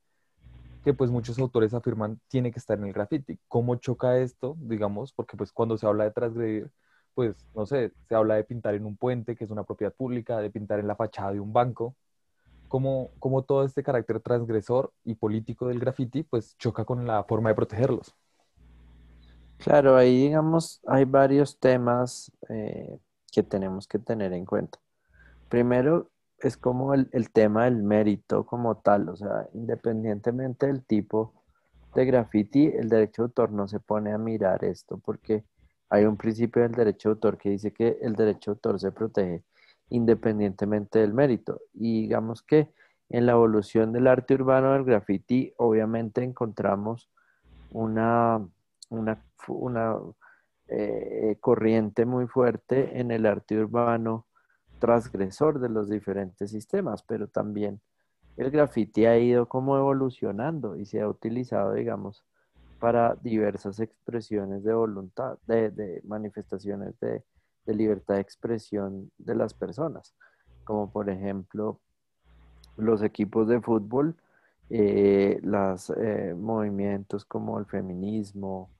que 0.88 0.94
pues 0.94 1.10
muchos 1.10 1.38
autores 1.38 1.74
afirman 1.74 2.18
tiene 2.28 2.50
que 2.50 2.58
estar 2.58 2.78
en 2.78 2.86
el 2.86 2.94
graffiti. 2.94 3.38
¿Cómo 3.46 3.76
choca 3.76 4.16
esto, 4.16 4.56
digamos? 4.58 5.12
Porque 5.12 5.36
pues 5.36 5.52
cuando 5.52 5.76
se 5.76 5.86
habla 5.86 6.04
de 6.04 6.12
transgredir, 6.12 6.70
pues 7.14 7.36
no 7.54 7.66
sé, 7.66 7.92
se 8.08 8.14
habla 8.14 8.36
de 8.36 8.44
pintar 8.44 8.74
en 8.74 8.86
un 8.86 8.96
puente, 8.96 9.36
que 9.36 9.44
es 9.44 9.50
una 9.50 9.64
propiedad 9.64 9.92
pública, 9.92 10.38
de 10.38 10.50
pintar 10.50 10.80
en 10.80 10.86
la 10.86 10.96
fachada 10.96 11.32
de 11.32 11.40
un 11.40 11.52
banco. 11.52 11.94
¿Cómo, 12.68 13.10
cómo 13.18 13.42
todo 13.42 13.64
este 13.64 13.82
carácter 13.82 14.20
transgresor 14.20 14.90
y 15.04 15.14
político 15.14 15.68
del 15.68 15.78
graffiti 15.78 16.22
pues 16.22 16.56
choca 16.56 16.86
con 16.86 17.06
la 17.06 17.22
forma 17.24 17.50
de 17.50 17.54
protegerlos? 17.54 18.14
Claro, 19.58 19.94
ahí 19.94 20.22
digamos 20.22 20.80
hay 20.86 21.04
varios 21.04 21.58
temas 21.58 22.32
eh, 22.48 22.98
que 23.30 23.42
tenemos 23.42 23.86
que 23.86 23.98
tener 23.98 24.32
en 24.32 24.46
cuenta. 24.46 24.78
Primero 25.50 26.08
es 26.40 26.56
como 26.56 26.94
el, 26.94 27.08
el, 27.12 27.30
tema 27.30 27.64
del 27.64 27.82
mérito 27.82 28.46
como 28.46 28.76
tal, 28.76 29.08
o 29.08 29.16
sea, 29.16 29.48
independientemente 29.54 30.66
del 30.66 30.84
tipo 30.84 31.34
de 31.94 32.04
graffiti, 32.04 32.66
el 32.66 32.88
derecho 32.88 33.22
de 33.22 33.26
autor 33.26 33.52
no 33.52 33.66
se 33.66 33.80
pone 33.80 34.12
a 34.12 34.18
mirar 34.18 34.64
esto 34.64 34.98
porque 34.98 35.44
hay 35.90 36.04
un 36.04 36.16
principio 36.16 36.62
del 36.62 36.72
derecho 36.72 37.08
de 37.08 37.12
autor 37.14 37.38
que 37.38 37.50
dice 37.50 37.72
que 37.72 37.98
el 38.02 38.14
derecho 38.14 38.50
de 38.50 38.56
autor 38.56 38.80
se 38.80 38.92
protege 38.92 39.42
independientemente 39.90 40.98
del 40.98 41.14
mérito. 41.14 41.60
Y 41.74 42.02
digamos 42.02 42.42
que 42.42 42.72
en 43.08 43.26
la 43.26 43.32
evolución 43.32 43.92
del 43.92 44.06
arte 44.06 44.34
urbano 44.34 44.72
del 44.72 44.84
graffiti, 44.84 45.52
obviamente 45.56 46.22
encontramos 46.22 47.10
una, 47.70 48.46
una, 48.90 49.24
una 49.48 49.96
eh, 50.68 51.36
corriente 51.40 52.04
muy 52.04 52.26
fuerte 52.26 53.00
en 53.00 53.10
el 53.10 53.24
arte 53.24 53.58
urbano 53.58 54.26
transgresor 54.78 55.60
de 55.60 55.68
los 55.68 55.88
diferentes 55.88 56.50
sistemas, 56.50 57.02
pero 57.02 57.28
también 57.28 57.80
el 58.36 58.50
graffiti 58.50 59.06
ha 59.06 59.18
ido 59.18 59.46
como 59.46 59.76
evolucionando 59.76 60.76
y 60.76 60.86
se 60.86 61.00
ha 61.00 61.08
utilizado, 61.08 61.74
digamos, 61.74 62.24
para 62.78 63.16
diversas 63.16 63.80
expresiones 63.80 64.62
de 64.62 64.72
voluntad, 64.72 65.38
de, 65.46 66.00
manifestaciones 66.04 66.98
de, 67.00 67.24
libertad 67.66 68.14
de 68.14 68.20
expresión 68.20 69.10
de 69.18 69.34
las 69.34 69.52
personas, 69.52 70.14
como 70.64 70.90
por 70.90 71.10
ejemplo 71.10 71.80
los 72.76 73.02
equipos 73.02 73.48
de 73.48 73.60
fútbol, 73.60 74.16
los 74.70 75.90
eh, 75.90 76.34
movimientos 76.38 77.24
como 77.24 77.58
el 77.58 77.66
feminismo, 77.66 78.70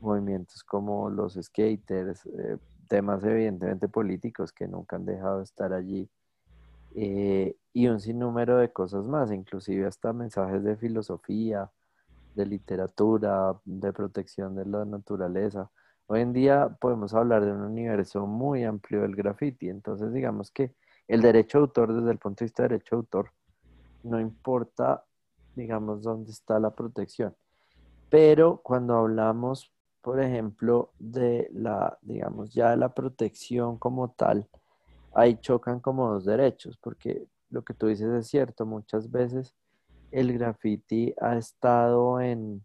movimientos 0.00 0.64
como 0.64 1.10
los 1.10 1.34
skaters, 1.34 2.26
eh, 2.26 2.56
temas 2.92 3.24
evidentemente 3.24 3.88
políticos 3.88 4.52
que 4.52 4.68
nunca 4.68 4.96
han 4.96 5.06
dejado 5.06 5.38
de 5.38 5.44
estar 5.44 5.72
allí 5.72 6.10
eh, 6.94 7.56
y 7.72 7.86
un 7.86 7.98
sinnúmero 8.00 8.58
de 8.58 8.70
cosas 8.70 9.06
más, 9.06 9.32
inclusive 9.32 9.86
hasta 9.86 10.12
mensajes 10.12 10.62
de 10.62 10.76
filosofía, 10.76 11.70
de 12.34 12.44
literatura, 12.44 13.58
de 13.64 13.94
protección 13.94 14.54
de 14.54 14.66
la 14.66 14.84
naturaleza. 14.84 15.70
Hoy 16.06 16.20
en 16.20 16.34
día 16.34 16.68
podemos 16.68 17.14
hablar 17.14 17.46
de 17.46 17.52
un 17.52 17.62
universo 17.62 18.26
muy 18.26 18.62
amplio 18.64 19.00
del 19.00 19.16
graffiti, 19.16 19.70
entonces 19.70 20.12
digamos 20.12 20.50
que 20.50 20.74
el 21.08 21.22
derecho 21.22 21.56
de 21.56 21.62
autor 21.62 21.94
desde 21.94 22.10
el 22.10 22.18
punto 22.18 22.40
de 22.40 22.44
vista 22.44 22.64
de 22.64 22.68
derecho 22.68 22.96
de 22.96 23.00
autor 23.00 23.30
no 24.02 24.20
importa, 24.20 25.02
digamos, 25.56 26.02
dónde 26.02 26.30
está 26.30 26.60
la 26.60 26.74
protección. 26.74 27.34
Pero 28.10 28.60
cuando 28.62 28.96
hablamos 28.98 29.71
por 30.02 30.20
ejemplo, 30.20 30.92
de 30.98 31.48
la, 31.52 31.96
digamos, 32.02 32.52
ya 32.52 32.70
de 32.70 32.76
la 32.76 32.92
protección 32.92 33.78
como 33.78 34.10
tal, 34.10 34.48
ahí 35.14 35.38
chocan 35.40 35.80
como 35.80 36.12
dos 36.12 36.24
derechos, 36.24 36.76
porque 36.76 37.26
lo 37.50 37.62
que 37.62 37.72
tú 37.74 37.86
dices 37.86 38.08
es 38.12 38.26
cierto, 38.26 38.66
muchas 38.66 39.10
veces 39.10 39.54
el 40.10 40.32
graffiti 40.32 41.14
ha 41.20 41.36
estado 41.36 42.20
en, 42.20 42.64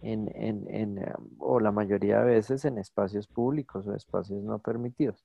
en, 0.00 0.30
en, 0.34 0.66
en, 0.68 0.98
eh, 0.98 1.12
o 1.38 1.60
la 1.60 1.70
mayoría 1.70 2.20
de 2.20 2.34
veces 2.34 2.64
en 2.64 2.78
espacios 2.78 3.28
públicos 3.28 3.86
o 3.86 3.94
espacios 3.94 4.42
no 4.42 4.58
permitidos. 4.58 5.24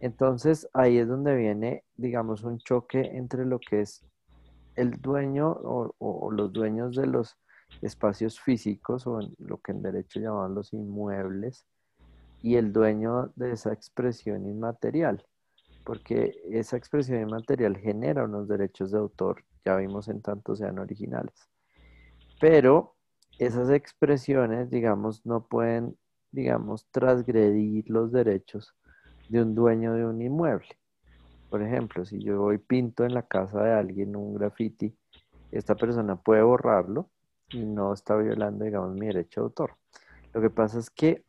Entonces 0.00 0.68
ahí 0.72 0.98
es 0.98 1.06
donde 1.06 1.36
viene, 1.36 1.84
digamos, 1.96 2.44
un 2.44 2.58
choque 2.58 3.10
entre 3.14 3.44
lo 3.44 3.60
que 3.60 3.82
es 3.82 4.04
el 4.74 5.00
dueño 5.00 5.50
o, 5.50 5.94
o 5.98 6.30
los 6.30 6.52
dueños 6.52 6.96
de 6.96 7.06
los 7.06 7.36
espacios 7.80 8.40
físicos 8.40 9.06
o 9.06 9.20
lo 9.38 9.58
que 9.60 9.72
en 9.72 9.82
derecho 9.82 10.20
llaman 10.20 10.54
los 10.54 10.72
inmuebles 10.72 11.66
y 12.42 12.56
el 12.56 12.72
dueño 12.72 13.32
de 13.36 13.52
esa 13.52 13.72
expresión 13.72 14.46
inmaterial, 14.46 15.24
porque 15.84 16.34
esa 16.50 16.76
expresión 16.76 17.20
inmaterial 17.20 17.76
genera 17.78 18.24
unos 18.24 18.48
derechos 18.48 18.90
de 18.90 18.98
autor, 18.98 19.44
ya 19.64 19.76
vimos 19.76 20.08
en 20.08 20.20
tanto 20.20 20.56
sean 20.56 20.78
originales. 20.78 21.48
Pero 22.40 22.96
esas 23.38 23.70
expresiones, 23.70 24.70
digamos, 24.70 25.24
no 25.24 25.46
pueden, 25.46 25.96
digamos, 26.32 26.86
transgredir 26.90 27.88
los 27.88 28.12
derechos 28.12 28.74
de 29.28 29.42
un 29.42 29.54
dueño 29.54 29.94
de 29.94 30.04
un 30.04 30.20
inmueble. 30.20 30.78
Por 31.48 31.62
ejemplo, 31.62 32.04
si 32.04 32.22
yo 32.22 32.40
voy 32.40 32.58
pinto 32.58 33.04
en 33.04 33.14
la 33.14 33.22
casa 33.22 33.62
de 33.62 33.72
alguien 33.72 34.16
un 34.16 34.34
graffiti, 34.34 34.96
esta 35.50 35.74
persona 35.74 36.16
puede 36.16 36.42
borrarlo, 36.42 37.10
y 37.52 37.64
no 37.64 37.92
está 37.92 38.16
violando, 38.16 38.64
digamos, 38.64 38.94
mi 38.94 39.06
derecho 39.06 39.40
de 39.40 39.44
autor. 39.44 39.76
Lo 40.32 40.40
que 40.40 40.50
pasa 40.50 40.78
es 40.78 40.90
que 40.90 41.24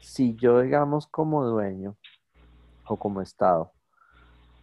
si 0.00 0.34
yo, 0.36 0.60
digamos, 0.60 1.06
como 1.06 1.44
dueño 1.44 1.96
o 2.86 2.96
como 2.96 3.20
Estado, 3.20 3.72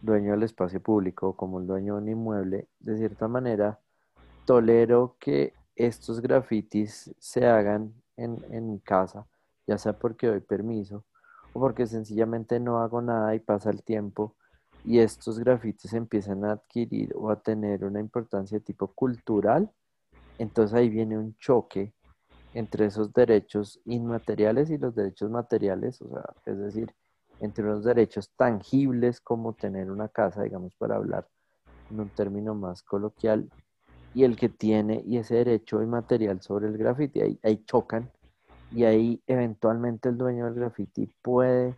dueño 0.00 0.32
del 0.32 0.44
espacio 0.44 0.80
público 0.80 1.34
como 1.34 1.60
el 1.60 1.66
dueño 1.66 1.94
de 1.94 2.02
un 2.02 2.08
inmueble, 2.08 2.68
de 2.78 2.96
cierta 2.96 3.28
manera, 3.28 3.80
tolero 4.44 5.16
que 5.18 5.54
estos 5.74 6.20
grafitis 6.20 7.14
se 7.18 7.46
hagan 7.46 7.94
en, 8.16 8.44
en 8.50 8.70
mi 8.72 8.80
casa, 8.80 9.26
ya 9.66 9.78
sea 9.78 9.92
porque 9.92 10.26
doy 10.26 10.40
permiso 10.40 11.04
o 11.52 11.60
porque 11.60 11.86
sencillamente 11.86 12.60
no 12.60 12.78
hago 12.78 13.00
nada 13.00 13.34
y 13.34 13.40
pasa 13.40 13.70
el 13.70 13.82
tiempo 13.82 14.36
y 14.84 14.98
estos 15.00 15.38
grafitis 15.38 15.92
empiezan 15.92 16.44
a 16.44 16.52
adquirir 16.52 17.12
o 17.16 17.30
a 17.30 17.40
tener 17.40 17.84
una 17.84 18.00
importancia 18.00 18.58
de 18.58 18.64
tipo 18.64 18.88
cultural, 18.88 19.70
entonces 20.38 20.74
ahí 20.74 20.88
viene 20.88 21.18
un 21.18 21.36
choque 21.36 21.92
entre 22.54 22.86
esos 22.86 23.12
derechos 23.12 23.80
inmateriales 23.84 24.70
y 24.70 24.78
los 24.78 24.94
derechos 24.94 25.30
materiales, 25.30 26.00
o 26.00 26.08
sea, 26.08 26.24
es 26.46 26.58
decir, 26.58 26.94
entre 27.40 27.64
los 27.64 27.84
derechos 27.84 28.30
tangibles 28.36 29.20
como 29.20 29.52
tener 29.52 29.90
una 29.90 30.08
casa, 30.08 30.42
digamos, 30.42 30.74
para 30.76 30.96
hablar 30.96 31.28
en 31.90 32.00
un 32.00 32.08
término 32.08 32.54
más 32.54 32.82
coloquial, 32.82 33.50
y 34.14 34.24
el 34.24 34.36
que 34.36 34.48
tiene 34.48 35.02
y 35.06 35.18
ese 35.18 35.36
derecho 35.36 35.82
inmaterial 35.82 36.40
sobre 36.40 36.68
el 36.68 36.78
graffiti, 36.78 37.20
ahí, 37.20 37.38
ahí 37.42 37.62
chocan 37.64 38.10
y 38.72 38.84
ahí 38.84 39.22
eventualmente 39.26 40.08
el 40.08 40.18
dueño 40.18 40.46
del 40.46 40.54
graffiti 40.54 41.06
puede 41.22 41.76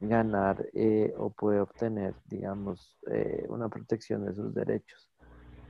ganar 0.00 0.66
eh, 0.72 1.14
o 1.18 1.30
puede 1.30 1.60
obtener, 1.60 2.14
digamos, 2.26 2.96
eh, 3.10 3.44
una 3.48 3.68
protección 3.68 4.24
de 4.24 4.34
sus 4.34 4.54
derechos 4.54 5.10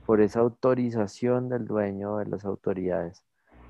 por 0.05 0.21
esa 0.21 0.41
autorización 0.41 1.49
del 1.49 1.65
dueño 1.65 2.17
de 2.17 2.27
las 2.27 2.45
autoridades 2.45 3.23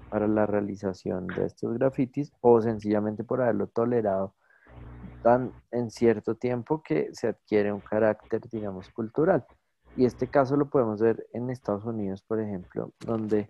para 0.09 0.27
la 0.27 0.45
realización 0.45 1.27
de 1.27 1.45
estos 1.45 1.77
grafitis 1.77 2.31
o 2.41 2.61
sencillamente 2.61 3.23
por 3.23 3.41
haberlo 3.41 3.67
tolerado 3.67 4.33
tan 5.23 5.51
en 5.71 5.89
cierto 5.89 6.35
tiempo 6.35 6.83
que 6.83 7.09
se 7.13 7.27
adquiere 7.27 7.73
un 7.73 7.79
carácter, 7.79 8.41
digamos, 8.51 8.89
cultural. 8.89 9.45
Y 9.97 10.05
este 10.05 10.27
caso 10.27 10.55
lo 10.55 10.69
podemos 10.69 11.01
ver 11.01 11.25
en 11.33 11.49
Estados 11.49 11.85
Unidos, 11.85 12.21
por 12.21 12.39
ejemplo, 12.39 12.91
donde 12.99 13.49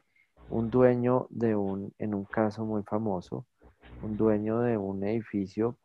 un 0.50 0.70
dueño 0.70 1.28
de 1.32 1.56
un, 1.56 1.94
en 1.98 2.14
un 2.14 2.24
caso 2.26 2.66
muy 2.66 2.84
famoso, 2.84 3.46
un 4.04 4.16
dueño 4.16 4.60
de 4.60 4.78
un 4.78 5.04
edificio, 5.04 5.78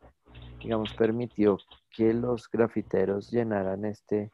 digamos, 0.61 0.95
permitió 0.95 1.59
que 1.91 2.15
los 2.15 2.49
grafiteros 2.51 3.31
llenaran 3.31 3.85
este 3.85 4.31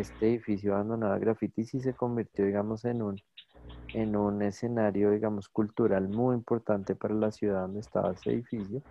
este 0.00 0.28
edificio 0.28 0.74
abandonado 0.74 1.14
a 1.14 1.18
grafitis 1.18 1.74
y 1.74 1.80
se 1.80 1.94
convirtió, 1.94 2.44
digamos, 2.44 2.84
en 2.84 3.02
un, 3.02 3.20
en 3.94 4.16
un 4.16 4.42
escenario, 4.42 5.10
digamos, 5.10 5.48
cultural 5.48 6.08
muy 6.08 6.34
importante 6.36 6.94
para 6.94 7.14
la 7.14 7.30
ciudad 7.30 7.62
donde 7.62 7.80
estaba 7.80 8.12
ese 8.12 8.30
edificio. 8.30 8.82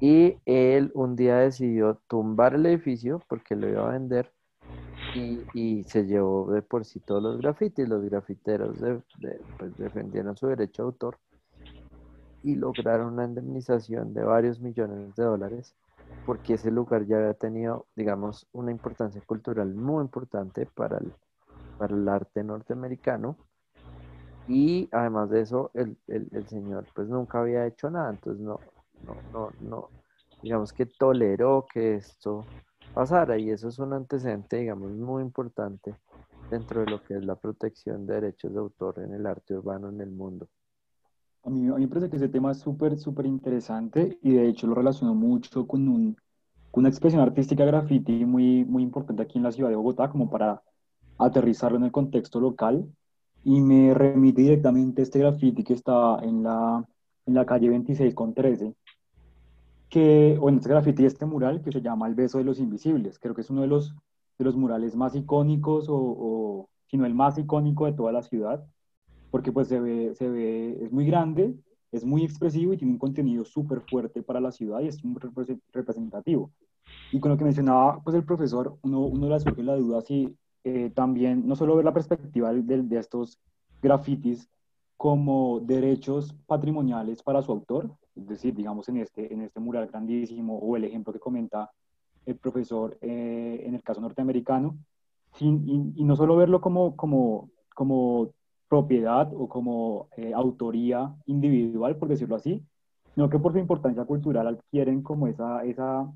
Y 0.00 0.36
él 0.46 0.90
un 0.94 1.14
día 1.14 1.36
decidió 1.36 2.00
tumbar 2.08 2.54
el 2.54 2.66
edificio 2.66 3.22
porque 3.28 3.54
lo 3.54 3.68
iba 3.68 3.88
a 3.88 3.92
vender 3.92 4.32
y, 5.14 5.84
se 5.84 6.04
llevó 6.06 6.50
de 6.50 6.62
por 6.62 6.84
sí 6.84 7.00
todos 7.00 7.22
los 7.22 7.40
grafitis. 7.40 7.88
Los 7.88 8.02
grafiteros 8.04 8.80
de- 8.80 9.00
de- 9.18 9.40
pues, 9.58 9.76
defendieron 9.76 10.36
su 10.36 10.46
derecho 10.48 10.82
de 10.82 10.86
autor 10.86 11.18
y 12.42 12.56
lograron 12.56 13.14
una 13.14 13.24
indemnización 13.24 14.14
de 14.14 14.24
varios 14.24 14.60
millones 14.60 15.14
de 15.14 15.22
dólares 15.22 15.76
porque 16.24 16.54
ese 16.54 16.70
lugar 16.70 17.06
ya 17.06 17.18
había 17.18 17.34
tenido, 17.34 17.88
digamos, 17.96 18.48
una 18.52 18.70
importancia 18.72 19.22
cultural 19.22 19.74
muy 19.74 20.02
importante 20.04 20.66
para 20.66 20.98
el, 20.98 21.16
para 21.76 21.94
el 21.96 22.08
arte 22.08 22.44
norteamericano. 22.44 23.40
Y 24.46 24.88
además 24.92 25.30
de 25.30 25.40
eso, 25.42 25.70
el, 25.74 25.96
el- 26.08 26.28
señor 26.48 26.88
pues 26.94 27.08
nunca 27.08 27.40
había 27.40 27.66
hecho 27.66 27.90
nada, 27.90 28.10
entonces 28.10 28.42
no, 28.42 28.64
no, 29.00 29.24
no, 29.32 29.54
no, 29.60 29.92
digamos 30.42 30.72
que 30.72 30.86
toleró 30.86 31.66
que 31.72 31.94
esto 31.96 32.50
pasara 32.92 33.38
y 33.38 33.50
eso 33.50 33.68
es 33.68 33.78
un 33.78 33.92
antecedente, 33.94 34.56
digamos, 34.58 34.90
muy 34.92 35.22
importante 35.22 35.96
dentro 36.50 36.80
de 36.80 36.88
lo 36.88 37.02
que 37.02 37.14
es 37.16 37.24
la 37.24 37.36
protección 37.36 38.06
de 38.06 38.14
derechos 38.16 38.52
de 38.52 38.58
autor 38.60 38.98
en 39.00 39.14
el 39.14 39.26
arte 39.26 39.54
urbano 39.56 39.88
en 39.90 40.00
el 40.00 40.10
mundo. 40.10 40.48
A 41.44 41.50
mí, 41.50 41.66
a 41.68 41.74
mí 41.74 41.80
me 41.80 41.88
parece 41.88 42.08
que 42.08 42.16
ese 42.16 42.28
tema 42.28 42.52
es 42.52 42.58
súper, 42.58 42.96
súper 42.98 43.26
interesante 43.26 44.18
y 44.22 44.32
de 44.32 44.48
hecho 44.48 44.68
lo 44.68 44.74
relaciono 44.74 45.14
mucho 45.14 45.66
con, 45.66 45.88
un, 45.88 46.16
con 46.70 46.82
una 46.82 46.88
expresión 46.88 47.20
artística 47.20 47.64
graffiti 47.64 48.24
muy, 48.24 48.64
muy 48.64 48.84
importante 48.84 49.22
aquí 49.22 49.38
en 49.38 49.44
la 49.44 49.52
ciudad 49.52 49.68
de 49.68 49.74
Bogotá, 49.74 50.08
como 50.08 50.30
para 50.30 50.62
aterrizarlo 51.18 51.78
en 51.78 51.84
el 51.84 51.92
contexto 51.92 52.38
local. 52.38 52.88
Y 53.44 53.60
me 53.60 53.92
remite 53.92 54.42
directamente 54.42 55.02
a 55.02 55.04
este 55.04 55.18
graffiti 55.18 55.64
que 55.64 55.72
está 55.72 56.20
en 56.22 56.44
la, 56.44 56.86
en 57.26 57.34
la 57.34 57.44
calle 57.44 57.68
26 57.70 58.14
con 58.14 58.34
13, 58.34 58.72
que, 59.88 60.38
o 60.40 60.48
en 60.48 60.56
este 60.56 60.68
graffiti, 60.68 61.04
este 61.04 61.26
mural 61.26 61.60
que 61.60 61.72
se 61.72 61.80
llama 61.80 62.06
El 62.06 62.14
beso 62.14 62.38
de 62.38 62.44
los 62.44 62.60
invisibles. 62.60 63.18
Creo 63.18 63.34
que 63.34 63.40
es 63.40 63.50
uno 63.50 63.62
de 63.62 63.66
los, 63.66 63.96
de 64.38 64.44
los 64.44 64.54
murales 64.54 64.94
más 64.94 65.16
icónicos, 65.16 65.88
o, 65.88 65.96
o 65.96 66.68
si 66.86 66.96
no 66.96 67.04
el 67.04 67.14
más 67.14 67.36
icónico 67.36 67.86
de 67.86 67.94
toda 67.94 68.12
la 68.12 68.22
ciudad 68.22 68.64
porque 69.32 69.50
pues 69.50 69.68
se 69.68 69.80
ve, 69.80 70.14
se 70.14 70.28
ve, 70.28 70.78
es 70.84 70.92
muy 70.92 71.06
grande, 71.06 71.56
es 71.90 72.04
muy 72.04 72.22
expresivo 72.22 72.74
y 72.74 72.76
tiene 72.76 72.92
un 72.92 72.98
contenido 72.98 73.44
súper 73.46 73.80
fuerte 73.80 74.22
para 74.22 74.40
la 74.40 74.52
ciudad 74.52 74.80
y 74.80 74.88
es 74.88 75.02
muy 75.04 75.20
repre- 75.20 75.60
representativo. 75.72 76.52
Y 77.10 77.18
con 77.18 77.30
lo 77.32 77.38
que 77.38 77.44
mencionaba 77.44 78.02
pues 78.04 78.14
el 78.14 78.24
profesor, 78.24 78.76
uno, 78.82 79.00
uno 79.00 79.28
le 79.30 79.40
surge 79.40 79.62
la 79.62 79.76
duda 79.76 80.02
si 80.02 80.36
eh, 80.64 80.90
también, 80.94 81.48
no 81.48 81.56
solo 81.56 81.76
ver 81.76 81.86
la 81.86 81.94
perspectiva 81.94 82.52
de, 82.52 82.82
de 82.82 82.98
estos 82.98 83.40
grafitis 83.82 84.50
como 84.98 85.60
derechos 85.60 86.34
patrimoniales 86.46 87.22
para 87.22 87.42
su 87.42 87.52
autor, 87.52 87.90
es 88.14 88.26
decir, 88.28 88.54
digamos 88.54 88.88
en 88.90 88.98
este, 88.98 89.32
en 89.32 89.40
este 89.40 89.60
mural 89.60 89.88
grandísimo 89.88 90.58
o 90.58 90.76
el 90.76 90.84
ejemplo 90.84 91.12
que 91.12 91.18
comenta 91.18 91.70
el 92.26 92.36
profesor 92.36 92.98
eh, 93.00 93.62
en 93.64 93.74
el 93.74 93.82
caso 93.82 94.02
norteamericano, 94.02 94.76
sin, 95.32 95.68
y, 95.96 96.02
y 96.02 96.04
no 96.04 96.16
solo 96.16 96.36
verlo 96.36 96.60
como, 96.60 96.94
como, 96.96 97.50
como 97.74 98.30
propiedad 98.72 99.30
o 99.34 99.50
como 99.50 100.08
eh, 100.16 100.32
autoría 100.32 101.14
individual, 101.26 101.96
por 101.96 102.08
decirlo 102.08 102.36
así, 102.36 102.64
sino 103.14 103.28
que 103.28 103.38
por 103.38 103.52
su 103.52 103.58
importancia 103.58 104.06
cultural 104.06 104.46
adquieren 104.46 105.02
como 105.02 105.26
esa, 105.26 105.62
esa, 105.62 106.10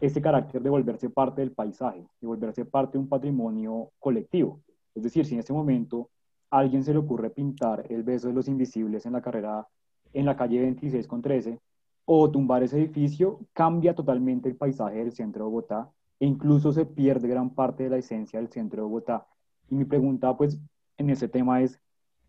ese 0.00 0.22
carácter 0.22 0.62
de 0.62 0.70
volverse 0.70 1.10
parte 1.10 1.42
del 1.42 1.52
paisaje, 1.52 2.02
de 2.18 2.26
volverse 2.26 2.64
parte 2.64 2.92
de 2.92 3.00
un 3.00 3.10
patrimonio 3.10 3.90
colectivo. 3.98 4.62
Es 4.94 5.02
decir, 5.02 5.26
si 5.26 5.34
en 5.34 5.40
este 5.40 5.52
momento 5.52 6.08
a 6.50 6.60
alguien 6.60 6.82
se 6.82 6.94
le 6.94 6.98
ocurre 6.98 7.28
pintar 7.28 7.84
el 7.90 8.02
beso 8.04 8.28
de 8.28 8.32
los 8.32 8.48
invisibles 8.48 9.04
en 9.04 9.12
la 9.12 9.20
carrera, 9.20 9.68
en 10.14 10.24
la 10.24 10.34
calle 10.34 10.62
26 10.62 11.06
con 11.06 11.20
13, 11.20 11.60
o 12.06 12.30
tumbar 12.30 12.62
ese 12.62 12.78
edificio, 12.78 13.40
cambia 13.52 13.94
totalmente 13.94 14.48
el 14.48 14.56
paisaje 14.56 14.96
del 14.96 15.12
centro 15.12 15.44
de 15.44 15.50
Bogotá 15.50 15.90
e 16.18 16.24
incluso 16.24 16.72
se 16.72 16.86
pierde 16.86 17.28
gran 17.28 17.50
parte 17.50 17.82
de 17.82 17.90
la 17.90 17.98
esencia 17.98 18.40
del 18.40 18.48
centro 18.48 18.80
de 18.80 18.88
Bogotá. 18.88 19.26
Y 19.68 19.74
mi 19.74 19.84
pregunta, 19.84 20.34
pues, 20.34 20.58
en 20.96 21.10
ese 21.10 21.28
tema 21.28 21.60
es, 21.60 21.78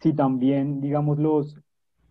si 0.02 0.14
también, 0.14 0.82
digamos, 0.82 1.20
los, 1.20 1.58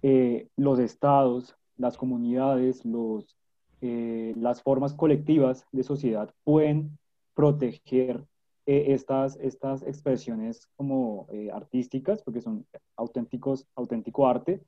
eh, 0.02 0.48
los 0.56 0.78
estados, 0.78 1.56
las 1.76 1.96
comunidades, 1.96 2.84
los, 2.84 3.36
eh, 3.80 4.34
las 4.36 4.62
formas 4.62 4.94
colectivas 4.94 5.66
de 5.72 5.82
sociedad 5.82 6.32
pueden 6.44 6.98
proteger 7.34 8.26
eh, 8.66 8.86
estas, 8.88 9.36
estas 9.36 9.82
expresiones 9.82 10.68
como 10.76 11.26
artísticas, 11.52 12.22
porque 12.22 12.40
son 12.40 12.66
auténticos, 12.96 13.66
auténtico 13.74 14.26
arte, 14.26 14.62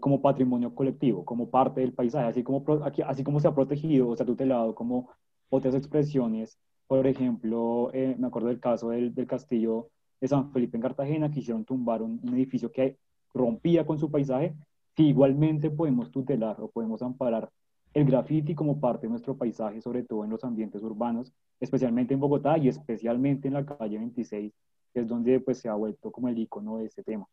como 0.00 0.20
patrimonio 0.20 0.74
colectivo, 0.74 1.24
como 1.24 1.48
parte 1.48 1.82
del 1.82 1.92
paisaje, 1.92 2.26
así 2.26 2.42
como, 2.42 2.64
así 3.06 3.22
como 3.22 3.38
se 3.38 3.46
ha 3.46 3.54
protegido 3.54 4.08
o 4.08 4.16
se 4.16 4.24
ha 4.24 4.26
tutelado 4.26 4.74
como 4.74 5.10
otras 5.50 5.76
expresiones. 5.76 6.58
Por 6.88 7.06
ejemplo, 7.06 7.90
me 7.92 8.26
acuerdo 8.26 8.48
del 8.48 8.58
caso 8.58 8.88
del, 8.88 9.14
del 9.14 9.28
castillo 9.28 9.91
de 10.22 10.28
San 10.28 10.52
Felipe 10.52 10.76
en 10.76 10.82
Cartagena, 10.82 11.30
que 11.32 11.40
hicieron 11.40 11.64
tumbar 11.64 12.00
un, 12.00 12.20
un 12.22 12.34
edificio 12.34 12.70
que 12.70 12.96
rompía 13.34 13.84
con 13.84 13.98
su 13.98 14.08
paisaje, 14.08 14.54
si 14.94 15.08
igualmente 15.08 15.68
podemos 15.68 16.12
tutelar 16.12 16.60
o 16.60 16.70
podemos 16.70 17.02
amparar 17.02 17.50
el 17.92 18.04
graffiti 18.04 18.54
como 18.54 18.78
parte 18.80 19.06
de 19.06 19.10
nuestro 19.10 19.36
paisaje, 19.36 19.80
sobre 19.80 20.04
todo 20.04 20.22
en 20.22 20.30
los 20.30 20.44
ambientes 20.44 20.80
urbanos, 20.82 21.32
especialmente 21.58 22.14
en 22.14 22.20
Bogotá 22.20 22.56
y 22.56 22.68
especialmente 22.68 23.48
en 23.48 23.54
la 23.54 23.66
calle 23.66 23.98
26, 23.98 24.54
que 24.94 25.00
es 25.00 25.08
donde 25.08 25.40
pues, 25.40 25.58
se 25.58 25.68
ha 25.68 25.74
vuelto 25.74 26.12
como 26.12 26.28
el 26.28 26.38
icono 26.38 26.78
de 26.78 26.86
este 26.86 27.02
tema. 27.02 27.26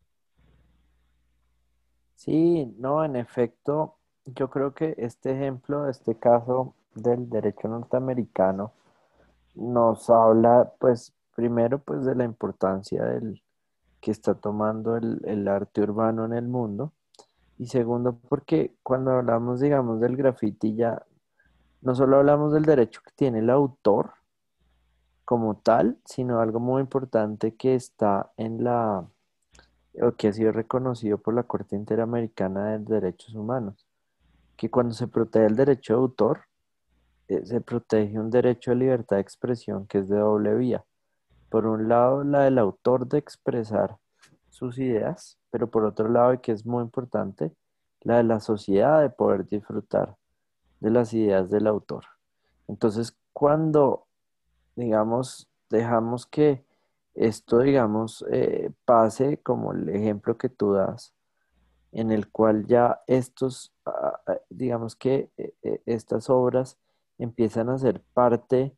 Sí, 2.16 2.74
no, 2.76 3.04
en 3.04 3.14
efecto, 3.14 3.94
yo 4.26 4.50
creo 4.50 4.74
que 4.74 4.96
este 4.98 5.30
ejemplo, 5.30 5.88
este 5.88 6.16
caso 6.16 6.74
del 6.96 7.30
derecho 7.30 7.68
norteamericano, 7.68 8.72
nos 9.54 10.10
habla, 10.10 10.72
pues, 10.80 11.14
primero, 11.40 11.78
pues, 11.78 12.04
de 12.04 12.14
la 12.14 12.24
importancia 12.24 13.02
del 13.02 13.42
que 14.00 14.10
está 14.10 14.34
tomando 14.34 14.96
el, 14.98 15.48
arte 15.48 15.80
urbano 15.80 16.26
en 16.26 16.34
el 16.34 16.46
mundo. 16.46 16.92
Y 17.56 17.66
segundo, 17.66 18.18
porque 18.28 18.74
cuando 18.82 19.12
hablamos, 19.12 19.60
digamos, 19.60 20.00
del 20.00 20.16
graffiti 20.16 20.74
ya 20.74 21.02
no 21.80 21.94
solo 21.94 22.18
hablamos 22.18 22.52
del 22.52 22.64
derecho 22.64 23.00
que 23.02 23.12
tiene 23.16 23.38
el 23.38 23.48
autor 23.48 24.12
como 25.24 25.56
tal, 25.56 25.96
sino 26.04 26.40
algo 26.40 26.60
muy 26.60 26.82
importante 26.82 27.54
que 27.54 27.74
está 27.74 28.32
en 28.36 28.62
la, 28.62 29.06
o 30.02 30.12
que 30.12 30.28
ha 30.28 30.32
sido 30.34 30.52
reconocido 30.52 31.16
por 31.16 31.32
la 31.32 31.44
Corte 31.44 31.74
Interamericana 31.74 32.78
de 32.78 33.00
Derechos 33.00 33.34
Humanos, 33.34 33.86
que 34.58 34.70
cuando 34.70 34.92
se 34.92 35.08
protege 35.08 35.46
el 35.46 35.56
derecho 35.56 35.94
de 35.94 36.00
autor, 36.00 36.40
eh, 37.28 37.46
se 37.46 37.62
protege 37.62 38.18
un 38.18 38.30
derecho 38.30 38.72
de 38.72 38.76
libertad 38.76 39.16
de 39.16 39.22
expresión 39.22 39.86
que 39.86 39.98
es 40.00 40.08
de 40.08 40.18
doble 40.18 40.54
vía. 40.54 40.84
Por 41.50 41.66
un 41.66 41.88
lado, 41.88 42.24
la 42.24 42.44
del 42.44 42.58
autor 42.58 43.06
de 43.06 43.18
expresar 43.18 43.98
sus 44.48 44.78
ideas, 44.78 45.38
pero 45.50 45.70
por 45.70 45.84
otro 45.84 46.08
lado, 46.08 46.34
y 46.34 46.38
que 46.38 46.52
es 46.52 46.64
muy 46.64 46.82
importante, 46.82 47.52
la 48.02 48.16
de 48.16 48.24
la 48.24 48.40
sociedad 48.40 49.02
de 49.02 49.10
poder 49.10 49.46
disfrutar 49.46 50.16
de 50.80 50.90
las 50.90 51.12
ideas 51.12 51.50
del 51.50 51.66
autor. 51.66 52.04
Entonces, 52.68 53.18
cuando, 53.32 54.06
digamos, 54.76 55.50
dejamos 55.68 56.26
que 56.26 56.64
esto, 57.14 57.58
digamos, 57.58 58.24
eh, 58.30 58.70
pase 58.84 59.38
como 59.42 59.72
el 59.72 59.88
ejemplo 59.88 60.38
que 60.38 60.48
tú 60.48 60.72
das, 60.72 61.12
en 61.92 62.10
el 62.10 62.30
cual 62.30 62.66
ya 62.66 63.00
estos, 63.06 63.74
ah, 63.84 64.20
ah, 64.26 64.38
digamos 64.48 64.94
que 64.94 65.30
eh, 65.36 65.54
eh, 65.62 65.82
estas 65.86 66.30
obras 66.30 66.78
empiezan 67.18 67.68
a 67.68 67.78
ser 67.78 68.02
parte 68.14 68.76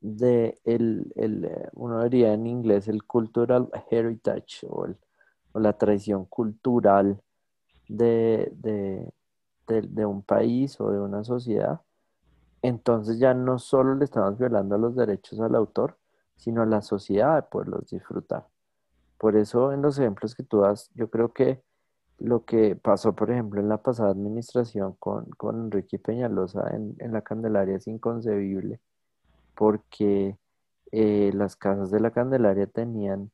de 0.00 0.58
el, 0.64 1.12
el, 1.16 1.44
eh, 1.46 1.68
uno 1.74 2.02
diría 2.04 2.32
en 2.34 2.46
inglés 2.46 2.88
el 2.88 3.04
cultural 3.04 3.68
heritage 3.90 4.66
o, 4.68 4.86
el- 4.86 4.96
o 5.52 5.60
la 5.60 5.72
tradición 5.78 6.26
cultural 6.26 7.20
de, 7.88 8.50
de, 8.56 9.08
de- 9.68 9.82
de 9.82 10.06
un 10.06 10.22
país 10.22 10.80
o 10.80 10.90
de 10.92 11.00
una 11.00 11.24
sociedad, 11.24 11.80
entonces 12.62 13.18
ya 13.18 13.34
no 13.34 13.58
solo 13.58 13.94
le 13.94 14.04
estamos 14.04 14.38
violando 14.38 14.78
los 14.78 14.96
derechos 14.96 15.40
al 15.40 15.54
autor, 15.54 15.98
sino 16.36 16.62
a 16.62 16.66
la 16.66 16.82
sociedad 16.82 17.36
de 17.36 17.42
poderlos 17.42 17.88
disfrutar. 17.90 18.46
Por 19.18 19.36
eso 19.36 19.72
en 19.72 19.82
los 19.82 19.98
ejemplos 19.98 20.34
que 20.34 20.42
tú 20.44 20.60
das, 20.60 20.90
yo 20.94 21.10
creo 21.10 21.32
que 21.32 21.62
lo 22.18 22.44
que 22.46 22.76
pasó, 22.76 23.14
por 23.14 23.30
ejemplo, 23.30 23.60
en 23.60 23.68
la 23.68 23.82
pasada 23.82 24.10
administración 24.10 24.94
con, 24.98 25.26
con 25.32 25.56
Enrique 25.66 25.98
Peñalosa 25.98 26.68
en, 26.74 26.96
en 27.00 27.12
la 27.12 27.22
Candelaria 27.22 27.76
es 27.76 27.86
inconcebible, 27.88 28.80
porque 29.56 30.38
eh, 30.92 31.32
las 31.34 31.56
casas 31.56 31.90
de 31.90 32.00
la 32.00 32.12
Candelaria 32.12 32.66
tenían, 32.68 33.30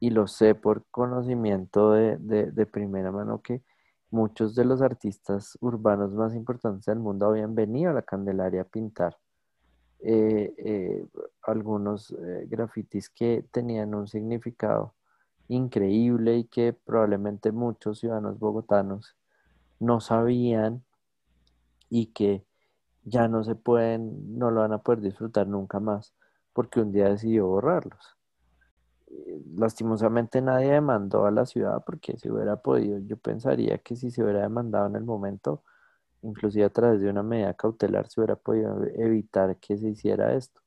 y 0.00 0.10
lo 0.10 0.26
sé 0.26 0.54
por 0.54 0.84
conocimiento 0.90 1.92
de, 1.92 2.18
de- 2.18 2.66
primera 2.66 3.12
mano, 3.12 3.40
que 3.42 3.62
muchos 4.10 4.54
de 4.54 4.64
los 4.64 4.82
artistas 4.82 5.56
urbanos 5.60 6.12
más 6.14 6.34
importantes 6.34 6.86
del 6.86 6.98
mundo 6.98 7.26
habían 7.26 7.54
venido 7.54 7.90
a 7.90 7.94
la 7.94 8.02
Candelaria 8.02 8.62
a 8.62 8.64
pintar. 8.64 9.16
Eh, 10.00 10.54
eh, 10.58 11.06
algunos 11.42 12.14
grafitis 12.48 13.08
que 13.10 13.44
tenían 13.52 13.94
un 13.94 14.08
significado 14.08 14.94
increíble 15.48 16.38
y 16.38 16.44
que 16.44 16.72
probablemente 16.72 17.52
muchos 17.52 18.00
ciudadanos 18.00 18.38
bogotanos 18.40 19.16
no 19.80 20.00
sabían 20.00 20.84
y 21.88 22.06
que 22.06 22.44
ya 23.04 23.28
no 23.28 23.44
se 23.44 23.54
pueden, 23.54 24.38
no 24.38 24.50
lo 24.50 24.60
van 24.60 24.72
a 24.72 24.78
poder 24.78 25.00
disfrutar 25.00 25.46
nunca 25.46 25.80
más, 25.80 26.14
porque 26.52 26.80
un 26.80 26.92
día 26.92 27.08
decidió 27.08 27.46
borrarlos. 27.46 28.16
Eh, 29.08 29.42
Lastimosamente 29.56 30.40
nadie 30.40 30.72
demandó 30.72 31.26
a 31.26 31.30
la 31.30 31.46
ciudad 31.46 31.82
porque 31.84 32.16
si 32.18 32.30
hubiera 32.30 32.56
podido, 32.56 32.98
yo 32.98 33.16
pensaría 33.16 33.78
que 33.78 33.96
si 33.96 34.10
se 34.10 34.22
hubiera 34.22 34.42
demandado 34.42 34.86
en 34.86 34.96
el 34.96 35.04
momento, 35.04 35.62
inclusive 36.22 36.64
a 36.64 36.70
través 36.70 37.00
de 37.00 37.10
una 37.10 37.22
medida 37.22 37.54
cautelar, 37.54 38.08
se 38.08 38.20
hubiera 38.20 38.36
podido 38.36 38.84
evitar 38.94 39.56
que 39.56 39.76
se 39.76 39.88
hiciera 39.88 40.34
esto. 40.34 40.60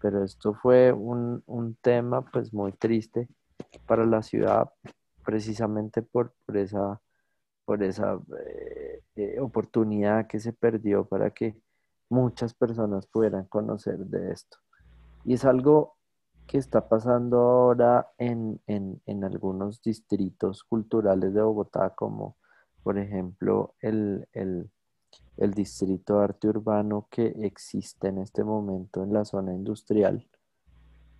Pero 0.00 0.24
esto 0.24 0.54
fue 0.54 0.92
un, 0.92 1.42
un 1.46 1.74
tema 1.76 2.22
pues 2.22 2.52
muy 2.54 2.72
triste 2.72 3.28
para 3.86 4.06
la 4.06 4.22
ciudad 4.22 4.70
precisamente 5.24 6.02
por, 6.02 6.32
por 6.46 6.56
esa, 6.56 7.00
por 7.68 7.82
esa 7.82 8.18
eh, 8.46 9.02
eh, 9.14 9.38
oportunidad 9.40 10.26
que 10.26 10.40
se 10.40 10.54
perdió 10.54 11.04
para 11.04 11.32
que 11.32 11.60
muchas 12.08 12.54
personas 12.54 13.06
pudieran 13.06 13.44
conocer 13.44 13.98
de 14.06 14.32
esto. 14.32 14.56
Y 15.26 15.34
es 15.34 15.44
algo 15.44 15.98
que 16.46 16.56
está 16.56 16.88
pasando 16.88 17.38
ahora 17.38 18.08
en, 18.16 18.58
en, 18.66 19.02
en 19.04 19.22
algunos 19.22 19.82
distritos 19.82 20.64
culturales 20.64 21.34
de 21.34 21.42
Bogotá, 21.42 21.90
como 21.94 22.38
por 22.82 22.96
ejemplo 22.96 23.74
el, 23.80 24.26
el, 24.32 24.70
el 25.36 25.52
distrito 25.52 26.16
de 26.16 26.24
arte 26.24 26.48
urbano 26.48 27.06
que 27.10 27.26
existe 27.42 28.08
en 28.08 28.16
este 28.16 28.44
momento 28.44 29.02
en 29.02 29.12
la 29.12 29.26
zona 29.26 29.52
industrial, 29.52 30.26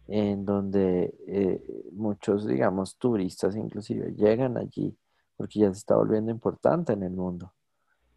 en 0.07 0.47
donde 0.47 1.15
eh, 1.27 1.63
muchos, 1.93 2.47
digamos, 2.47 2.97
turistas 2.97 3.55
inclusive 3.55 4.15
llegan 4.15 4.57
allí 4.57 4.97
porque 5.39 5.61
ya 5.61 5.73
se 5.73 5.79
está 5.79 5.95
volviendo 5.95 6.33
importante 6.33 6.93
en 6.93 7.05
el 7.05 7.13
mundo 7.13 7.55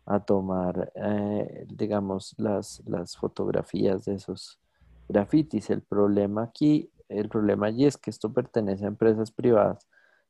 a 0.05 0.19
tomar, 0.19 0.91
eh, 0.95 1.65
digamos, 1.69 2.33
las, 2.37 2.81
las 2.87 3.15
fotografías 3.15 4.05
de 4.05 4.15
esos 4.15 4.59
grafitis. 5.07 5.69
El 5.69 5.83
problema 5.83 6.43
aquí, 6.43 6.91
el 7.07 7.29
problema 7.29 7.67
allí 7.67 7.85
es 7.85 7.97
que 7.97 8.09
esto 8.09 8.33
pertenece 8.33 8.85
a 8.85 8.89
empresas 8.89 9.31
privadas 9.31 9.87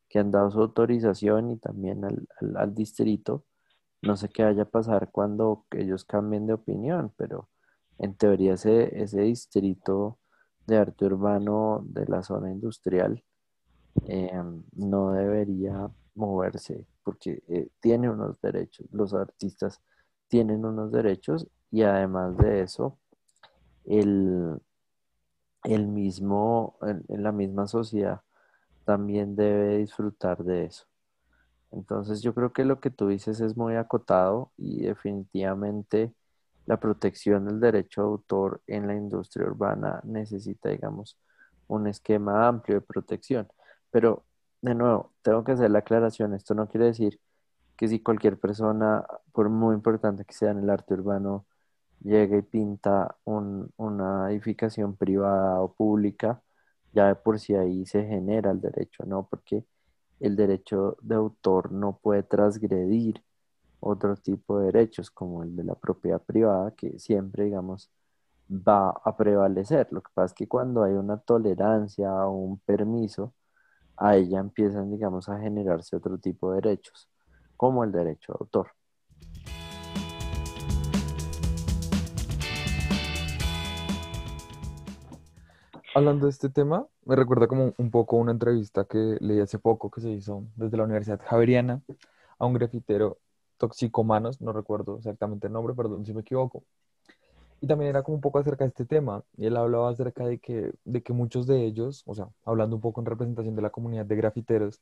que 0.10 0.20
han 0.20 0.32
dado 0.32 0.52
su 0.52 0.60
autorización 0.60 1.52
y 1.52 1.58
también 1.58 2.04
al, 2.04 2.28
al, 2.58 2.76
distrito. 2.76 3.46
No 4.02 4.18
sé 4.18 4.28
qué 4.28 4.44
vaya 4.44 4.64
a 4.64 4.70
pasar 4.70 5.10
cuando 5.12 5.66
ellos 5.72 6.04
cambien 6.04 6.46
de 6.46 6.54
opinión, 6.54 7.14
pero 7.16 7.50
en 7.98 8.16
teoría 8.16 8.56
ese, 8.56 9.02
ese 9.02 9.22
distrito 9.22 10.20
de 10.68 10.78
arte 10.78 11.06
urbano 11.06 11.82
de 11.86 12.06
la 12.08 12.22
zona 12.22 12.52
industrial 12.52 13.24
eh, 14.08 14.44
no 14.74 15.12
debería 15.14 15.90
moverse 16.16 16.86
porque 17.04 17.44
eh, 17.48 17.70
tiene 17.80 18.10
unos 18.10 18.40
derechos, 18.42 18.88
los 18.92 19.14
artistas 19.14 19.82
tienen 20.28 20.66
unos 20.66 20.92
derechos 20.92 21.48
y 21.72 21.84
además 21.84 22.38
de 22.38 22.62
eso, 22.62 22.98
el, 23.86 24.60
el 25.64 25.88
mismo, 25.88 26.78
la 27.08 27.32
misma 27.32 27.68
sociedad 27.68 28.22
también 28.86 29.36
debe 29.36 29.78
disfrutar 29.78 30.44
de 30.44 30.66
eso. 30.66 30.86
Entonces 31.72 32.22
yo 32.22 32.34
creo 32.34 32.52
que 32.54 32.66
lo 32.66 32.80
que 32.80 32.90
tú 32.90 33.08
dices 33.08 33.40
es 33.40 33.56
muy 33.56 33.76
acotado 33.76 34.52
y 34.58 34.82
definitivamente 34.82 36.14
la 36.66 36.80
protección 36.80 37.46
del 37.46 37.60
derecho 37.60 38.02
de 38.02 38.08
autor 38.08 38.62
en 38.68 38.88
la 38.88 38.96
industria 38.96 39.48
urbana 39.48 40.02
necesita, 40.04 40.70
digamos, 40.70 41.18
un 41.68 41.88
esquema 41.88 42.48
amplio 42.48 42.80
de 42.80 42.86
protección. 42.86 43.48
Pero, 43.90 44.26
de 44.62 44.76
nuevo, 44.76 45.14
tengo 45.22 45.44
que 45.44 45.54
hacer 45.54 45.72
la 45.72 45.80
aclaración. 45.80 46.34
Esto 46.34 46.54
no 46.56 46.68
quiere 46.68 46.88
decir 46.88 47.20
que 47.78 47.88
si 47.88 48.02
cualquier 48.02 48.40
persona, 48.40 49.06
por 49.34 49.50
muy 49.50 49.76
importante 49.76 50.26
que 50.26 50.34
sea 50.34 50.52
en 50.52 50.60
el 50.60 50.70
arte 50.70 50.94
urbano, 50.96 51.48
llega 52.02 52.38
y 52.38 52.42
pinta 52.44 53.18
un, 53.26 53.72
una 53.78 54.32
edificación 54.32 54.96
privada 54.98 55.62
o 55.62 55.74
pública, 55.74 56.44
ya 56.94 57.08
de 57.08 57.16
por 57.16 57.40
sí 57.40 57.56
ahí 57.56 57.86
se 57.86 58.06
genera 58.06 58.52
el 58.52 58.62
derecho, 58.62 59.06
¿no? 59.06 59.28
Porque 59.30 59.66
el 60.20 60.36
derecho 60.36 60.98
de 61.02 61.16
autor 61.16 61.72
no 61.72 61.98
puede 62.00 62.24
transgredir 62.24 63.24
otro 63.80 64.16
tipo 64.18 64.60
de 64.60 64.68
derechos 64.68 65.12
como 65.12 65.44
el 65.44 65.56
de 65.56 65.64
la 65.66 65.76
propiedad 65.76 66.22
privada 66.24 66.72
que 66.76 67.00
siempre, 67.00 67.46
digamos, 67.46 67.92
va 68.52 68.92
a 68.92 69.18
prevalecer. 69.18 69.88
Lo 69.92 70.02
que 70.04 70.12
pasa 70.14 70.28
es 70.28 70.34
que 70.34 70.48
cuando 70.48 70.84
hay 70.84 70.94
una 70.94 71.18
tolerancia 71.20 72.12
o 72.28 72.32
un 72.34 72.60
permiso, 72.60 73.34
a 73.98 74.16
ella 74.16 74.40
empiezan, 74.40 74.92
digamos, 74.92 75.30
a 75.30 75.40
generarse 75.40 75.96
otro 75.96 76.18
tipo 76.18 76.52
de 76.52 76.62
derechos, 76.62 77.08
como 77.58 77.84
el 77.84 77.92
derecho 77.92 78.34
de 78.34 78.38
autor. 78.40 78.68
Hablando 85.94 86.26
de 86.26 86.32
este 86.32 86.50
tema, 86.50 86.88
me 87.04 87.18
recuerda 87.18 87.48
como 87.48 87.74
un 87.78 87.92
poco 87.92 88.16
una 88.16 88.32
entrevista 88.32 88.86
que 88.86 89.18
leí 89.20 89.42
hace 89.42 89.60
poco 89.60 89.92
que 89.92 90.00
se 90.00 90.10
hizo 90.10 90.46
desde 90.56 90.78
la 90.78 90.86
Universidad 90.86 91.20
Javeriana 91.22 91.82
a 92.40 92.46
un 92.46 92.54
grafitero 92.54 93.18
toxicomanos, 93.58 94.42
no 94.42 94.54
recuerdo 94.54 94.98
exactamente 94.98 95.48
el 95.48 95.54
nombre, 95.54 95.76
perdón 95.76 96.06
si 96.06 96.14
me 96.14 96.22
equivoco. 96.22 96.64
Y 97.62 97.68
también 97.68 97.90
era 97.90 98.04
como 98.04 98.16
un 98.16 98.22
poco 98.22 98.40
acerca 98.40 98.64
de 98.66 98.70
este 98.70 98.86
tema, 98.86 99.24
y 99.38 99.46
él 99.46 99.56
hablaba 99.56 99.90
acerca 99.90 100.26
de 100.26 100.40
que, 100.40 100.74
de 100.84 101.04
que 101.04 101.14
muchos 101.14 101.46
de 101.48 101.64
ellos, 101.64 102.04
o 102.08 102.16
sea, 102.16 102.28
hablando 102.44 102.76
un 102.76 102.82
poco 102.82 103.02
en 103.02 103.06
representación 103.06 103.56
de 103.56 103.62
la 103.62 103.70
comunidad 103.70 104.06
de 104.06 104.16
grafiteros, 104.16 104.82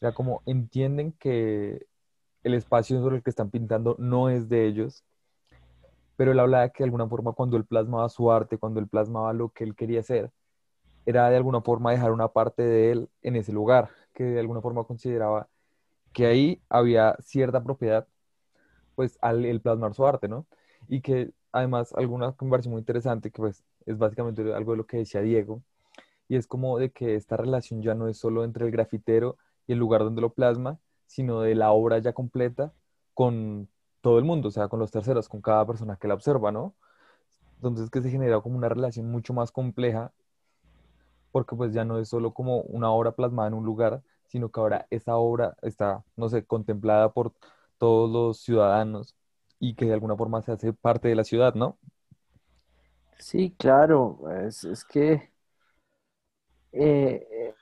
era 0.00 0.14
como 0.14 0.42
entienden 0.46 1.12
que 1.12 1.86
el 2.44 2.54
espacio 2.54 3.00
sobre 3.00 3.16
el 3.16 3.22
que 3.22 3.30
están 3.30 3.50
pintando 3.50 3.96
no 3.98 4.30
es 4.30 4.48
de 4.48 4.66
ellos, 4.66 5.04
pero 6.16 6.32
él 6.32 6.38
hablaba 6.38 6.68
que 6.68 6.84
de 6.84 6.86
alguna 6.86 7.08
forma 7.08 7.32
cuando 7.32 7.56
él 7.56 7.64
plasmaba 7.64 8.08
su 8.08 8.30
arte, 8.30 8.58
cuando 8.58 8.78
él 8.80 8.88
plasmaba 8.88 9.32
lo 9.32 9.50
que 9.50 9.64
él 9.64 9.74
quería 9.74 10.00
hacer, 10.00 10.30
era 11.06 11.28
de 11.30 11.36
alguna 11.36 11.62
forma 11.62 11.90
dejar 11.90 12.12
una 12.12 12.28
parte 12.28 12.62
de 12.62 12.92
él 12.92 13.08
en 13.22 13.36
ese 13.36 13.52
lugar, 13.52 13.90
que 14.14 14.24
de 14.24 14.40
alguna 14.40 14.60
forma 14.60 14.84
consideraba 14.84 15.48
que 16.12 16.26
ahí 16.26 16.62
había 16.68 17.16
cierta 17.20 17.62
propiedad, 17.62 18.06
pues 18.94 19.18
al 19.22 19.44
el 19.44 19.60
plasmar 19.60 19.94
su 19.94 20.06
arte, 20.06 20.28
¿no? 20.28 20.46
Y 20.88 21.00
que 21.00 21.32
además 21.52 21.92
alguna 21.94 22.32
parece 22.32 22.68
muy 22.68 22.80
interesante, 22.80 23.30
que 23.30 23.38
pues 23.38 23.64
es 23.86 23.98
básicamente 23.98 24.42
algo 24.54 24.72
de 24.72 24.78
lo 24.78 24.86
que 24.86 24.98
decía 24.98 25.20
Diego, 25.20 25.62
y 26.28 26.36
es 26.36 26.46
como 26.46 26.78
de 26.78 26.90
que 26.90 27.16
esta 27.16 27.36
relación 27.36 27.82
ya 27.82 27.94
no 27.94 28.08
es 28.08 28.18
solo 28.18 28.44
entre 28.44 28.64
el 28.66 28.70
grafitero 28.70 29.36
y 29.66 29.72
el 29.72 29.78
lugar 29.78 30.02
donde 30.02 30.20
lo 30.20 30.30
plasma, 30.32 30.78
sino 31.06 31.40
de 31.40 31.54
la 31.54 31.72
obra 31.72 31.98
ya 31.98 32.12
completa 32.12 32.72
con 33.14 33.68
todo 34.00 34.18
el 34.18 34.24
mundo, 34.24 34.48
o 34.48 34.50
sea, 34.52 34.68
con 34.68 34.78
los 34.80 34.90
terceros, 34.90 35.28
con 35.28 35.40
cada 35.42 35.66
persona 35.66 35.96
que 35.96 36.08
la 36.08 36.14
observa, 36.14 36.52
¿no? 36.52 36.74
Entonces 37.56 37.90
que 37.90 38.00
se 38.00 38.10
genera 38.10 38.40
como 38.40 38.56
una 38.56 38.68
relación 38.68 39.10
mucho 39.10 39.34
más 39.34 39.52
compleja 39.52 40.12
porque 41.32 41.56
pues 41.56 41.72
ya 41.72 41.84
no 41.84 41.98
es 41.98 42.08
solo 42.08 42.32
como 42.32 42.62
una 42.62 42.90
obra 42.90 43.12
plasmada 43.12 43.48
en 43.48 43.54
un 43.54 43.64
lugar, 43.64 44.02
sino 44.26 44.50
que 44.50 44.60
ahora 44.60 44.86
esa 44.90 45.16
obra 45.16 45.56
está, 45.62 46.04
no 46.16 46.28
sé, 46.28 46.44
contemplada 46.44 47.12
por 47.12 47.32
todos 47.78 48.10
los 48.10 48.40
ciudadanos 48.40 49.16
y 49.60 49.74
que 49.74 49.84
de 49.84 49.92
alguna 49.92 50.16
forma 50.16 50.42
se 50.42 50.52
hace 50.52 50.72
parte 50.72 51.08
de 51.08 51.14
la 51.14 51.22
ciudad, 51.22 51.54
¿no? 51.54 51.78
Sí, 53.18 53.54
claro, 53.58 54.18
es, 54.46 54.64
es 54.64 54.84
que 54.84 55.30
eh, 56.72 57.54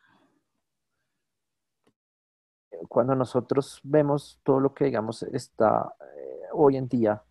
cuando 2.88 3.14
nosotros 3.14 3.80
vemos 3.82 4.40
todo 4.44 4.60
lo 4.60 4.72
que, 4.72 4.84
digamos, 4.84 5.24
está 5.24 5.92
eh, 6.16 6.40
hoy 6.52 6.76
en 6.76 6.88
día 6.88 7.22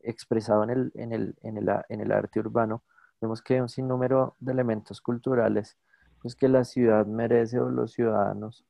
expresado 0.00 0.64
en 0.64 0.70
el, 0.70 0.92
en 0.94 1.12
el, 1.12 1.34
en 1.42 1.58
el, 1.58 1.68
en 1.88 2.00
el 2.00 2.12
arte 2.12 2.40
urbano, 2.40 2.82
vemos 3.20 3.42
que 3.42 3.54
hay 3.54 3.60
un 3.60 3.68
sinnúmero 3.68 4.36
de 4.40 4.52
elementos 4.52 5.00
culturales 5.00 5.76
pues 6.24 6.34
que 6.34 6.48
la 6.48 6.64
ciudad 6.64 7.04
merece 7.04 7.60
o 7.60 7.68
los 7.68 7.92
ciudadanos 7.92 8.64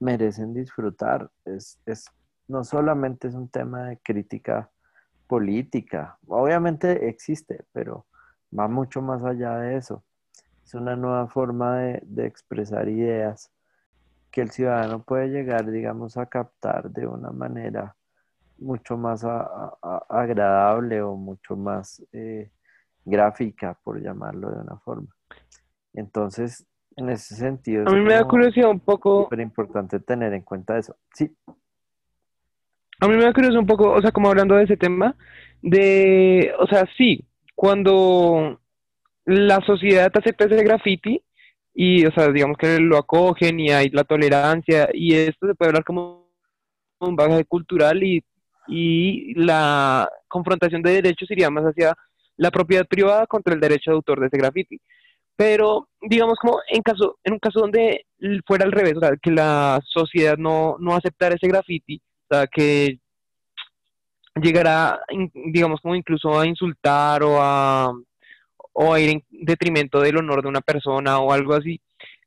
merecen 0.00 0.54
disfrutar. 0.54 1.30
Es, 1.44 1.78
es, 1.84 2.06
no 2.48 2.64
solamente 2.64 3.28
es 3.28 3.34
un 3.34 3.48
tema 3.48 3.88
de 3.88 3.98
crítica 3.98 4.70
política, 5.26 6.18
obviamente 6.26 7.08
existe, 7.08 7.64
pero 7.72 8.06
va 8.56 8.68
mucho 8.68 9.02
más 9.02 9.22
allá 9.24 9.58
de 9.58 9.76
eso. 9.76 10.04
Es 10.64 10.74
una 10.74 10.96
nueva 10.96 11.28
forma 11.28 11.78
de, 11.78 12.02
de 12.04 12.26
expresar 12.26 12.88
ideas 12.88 13.50
que 14.30 14.40
el 14.40 14.50
ciudadano 14.50 15.02
puede 15.02 15.28
llegar, 15.28 15.70
digamos, 15.70 16.16
a 16.16 16.26
captar 16.26 16.90
de 16.90 17.06
una 17.06 17.30
manera 17.30 17.94
mucho 18.58 18.96
más 18.96 19.24
a, 19.24 19.76
a, 19.82 20.04
agradable 20.08 21.02
o 21.02 21.16
mucho 21.16 21.56
más 21.56 22.02
eh, 22.12 22.50
gráfica, 23.04 23.78
por 23.82 24.00
llamarlo 24.00 24.50
de 24.50 24.60
una 24.60 24.76
forma. 24.78 25.08
Entonces, 25.92 26.66
en 26.96 27.10
ese 27.10 27.36
sentido, 27.36 27.88
a 27.88 27.92
mí 27.92 28.00
me 28.00 28.14
da 28.14 28.24
curiosidad 28.24 28.70
un 28.70 28.80
poco. 28.80 29.24
Súper 29.24 29.40
importante 29.40 30.00
tener 30.00 30.32
en 30.32 30.42
cuenta 30.42 30.78
eso. 30.78 30.96
Sí. 31.12 31.36
A 33.00 33.08
mí 33.08 33.16
me 33.16 33.24
da 33.24 33.32
curiosidad 33.32 33.60
un 33.60 33.66
poco, 33.66 33.90
o 33.90 34.00
sea, 34.00 34.12
como 34.12 34.28
hablando 34.28 34.54
de 34.54 34.64
ese 34.64 34.76
tema, 34.76 35.16
de, 35.62 36.52
o 36.58 36.66
sea, 36.66 36.88
sí, 36.96 37.24
cuando 37.54 38.60
la 39.24 39.60
sociedad 39.66 40.12
acepta 40.14 40.44
ese 40.44 40.62
graffiti 40.62 41.22
y, 41.74 42.06
o 42.06 42.12
sea, 42.12 42.30
digamos 42.30 42.56
que 42.58 42.78
lo 42.78 42.98
acogen 42.98 43.58
y 43.60 43.70
hay 43.70 43.88
la 43.90 44.04
tolerancia 44.04 44.88
y 44.92 45.14
esto 45.14 45.46
se 45.46 45.54
puede 45.54 45.70
hablar 45.70 45.84
como 45.84 46.28
un 47.00 47.16
bagaje 47.16 47.44
cultural 47.44 48.02
y, 48.02 48.24
y 48.68 49.34
la 49.34 50.08
confrontación 50.28 50.82
de 50.82 51.02
derechos 51.02 51.30
iría 51.30 51.50
más 51.50 51.64
hacia 51.64 51.94
la 52.36 52.50
propiedad 52.50 52.86
privada 52.86 53.26
contra 53.26 53.54
el 53.54 53.60
derecho 53.60 53.90
de 53.90 53.96
autor 53.96 54.20
de 54.20 54.26
ese 54.26 54.38
graffiti. 54.38 54.80
Pero, 55.36 55.88
digamos, 56.00 56.38
como 56.38 56.60
en 56.68 56.82
caso, 56.82 57.18
en 57.24 57.34
un 57.34 57.38
caso 57.40 57.60
donde 57.60 58.06
fuera 58.46 58.64
al 58.64 58.72
revés, 58.72 58.96
o 58.96 59.00
sea, 59.00 59.16
que 59.20 59.30
la 59.30 59.80
sociedad 59.84 60.36
no, 60.36 60.76
no 60.78 60.94
aceptara 60.94 61.34
ese 61.34 61.48
graffiti, 61.48 62.00
o 62.28 62.34
sea, 62.34 62.46
que 62.46 62.98
llegara, 64.40 65.00
in- 65.10 65.30
digamos, 65.52 65.80
como 65.80 65.94
incluso 65.94 66.38
a 66.38 66.46
insultar 66.46 67.22
o 67.22 67.40
a, 67.40 67.92
o 68.72 68.92
a 68.94 69.00
ir 69.00 69.10
en 69.10 69.24
detrimento 69.30 70.00
del 70.00 70.18
honor 70.18 70.42
de 70.42 70.48
una 70.48 70.60
persona 70.60 71.18
o 71.18 71.32
algo 71.32 71.54
así. 71.54 71.80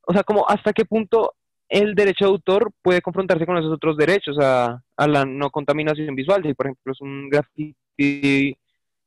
O 0.05 0.13
sea, 0.13 0.23
como 0.23 0.47
hasta 0.47 0.71
qué 0.71 0.85
punto 0.85 1.33
el 1.69 1.95
derecho 1.95 2.25
de 2.25 2.31
autor 2.31 2.71
puede 2.81 3.01
confrontarse 3.01 3.45
con 3.45 3.57
esos 3.57 3.73
otros 3.73 3.97
derechos, 3.97 4.37
a, 4.39 4.81
a 4.95 5.07
la 5.07 5.25
no 5.25 5.49
contaminación 5.49 6.15
visual. 6.15 6.41
Si, 6.43 6.53
por 6.53 6.67
ejemplo, 6.67 6.93
es 6.93 7.01
un 7.01 7.29
graffiti 7.29 8.55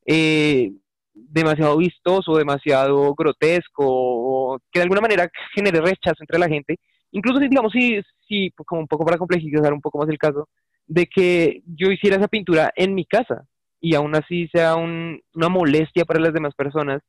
eh, 0.04 0.72
demasiado 1.14 1.78
vistoso, 1.78 2.36
demasiado 2.36 3.14
grotesco, 3.14 3.84
o 3.86 4.58
que 4.70 4.80
de 4.80 4.82
alguna 4.82 5.00
manera 5.00 5.30
genere 5.54 5.80
rechazo 5.80 6.22
entre 6.22 6.38
la 6.38 6.48
gente. 6.48 6.78
Incluso 7.12 7.40
si, 7.40 7.48
digamos, 7.48 7.72
si, 7.72 7.98
si, 8.28 8.50
pues, 8.50 8.66
como 8.66 8.82
un 8.82 8.86
poco 8.86 9.06
para 9.06 9.16
complejizar 9.16 9.72
un 9.72 9.80
poco 9.80 9.98
más 9.98 10.08
el 10.10 10.18
caso, 10.18 10.46
de 10.90 11.06
que 11.06 11.62
yo 11.66 11.90
hiciera 11.92 12.16
esa 12.16 12.26
pintura 12.26 12.72
en 12.74 12.94
mi 12.96 13.04
casa 13.06 13.46
y 13.80 13.94
aún 13.94 14.12
así 14.16 14.48
sea 14.48 14.74
un- 14.74 15.22
una 15.34 15.48
molestia 15.48 16.04
para 16.04 16.18
las 16.18 16.34
demás 16.34 16.52
personas. 16.56 17.00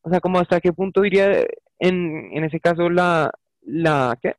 O 0.00 0.08
sea, 0.08 0.20
como 0.20 0.38
hasta 0.38 0.58
qué 0.60 0.72
punto 0.72 1.02
diría 1.02 1.44
en, 1.78 2.30
en 2.32 2.44
ese 2.44 2.58
caso 2.58 2.88
la, 2.88 3.30
la, 3.60 4.18
¿qué? 4.22 4.36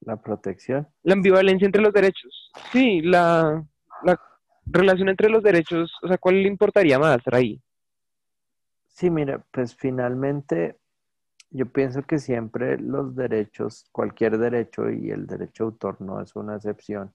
La 0.00 0.16
protección. 0.20 0.88
La 1.04 1.14
ambivalencia 1.14 1.66
entre 1.66 1.82
los 1.82 1.92
derechos. 1.92 2.50
Sí, 2.72 3.00
la, 3.02 3.64
la 4.02 4.20
relación 4.66 5.08
entre 5.08 5.30
los 5.30 5.42
derechos, 5.44 5.92
o 6.02 6.08
sea, 6.08 6.18
¿cuál 6.18 6.42
le 6.42 6.48
importaría 6.48 6.98
más 6.98 7.18
ahí? 7.30 7.62
Sí, 8.88 9.08
mira, 9.08 9.44
pues 9.52 9.76
finalmente 9.76 10.78
yo 11.50 11.66
pienso 11.66 12.02
que 12.02 12.18
siempre 12.18 12.78
los 12.78 13.14
derechos, 13.16 13.86
cualquier 13.92 14.38
derecho 14.38 14.90
y 14.90 15.10
el 15.10 15.26
derecho 15.26 15.64
de 15.64 15.68
autor 15.68 16.00
no 16.00 16.20
es 16.20 16.36
una 16.36 16.56
excepción, 16.56 17.14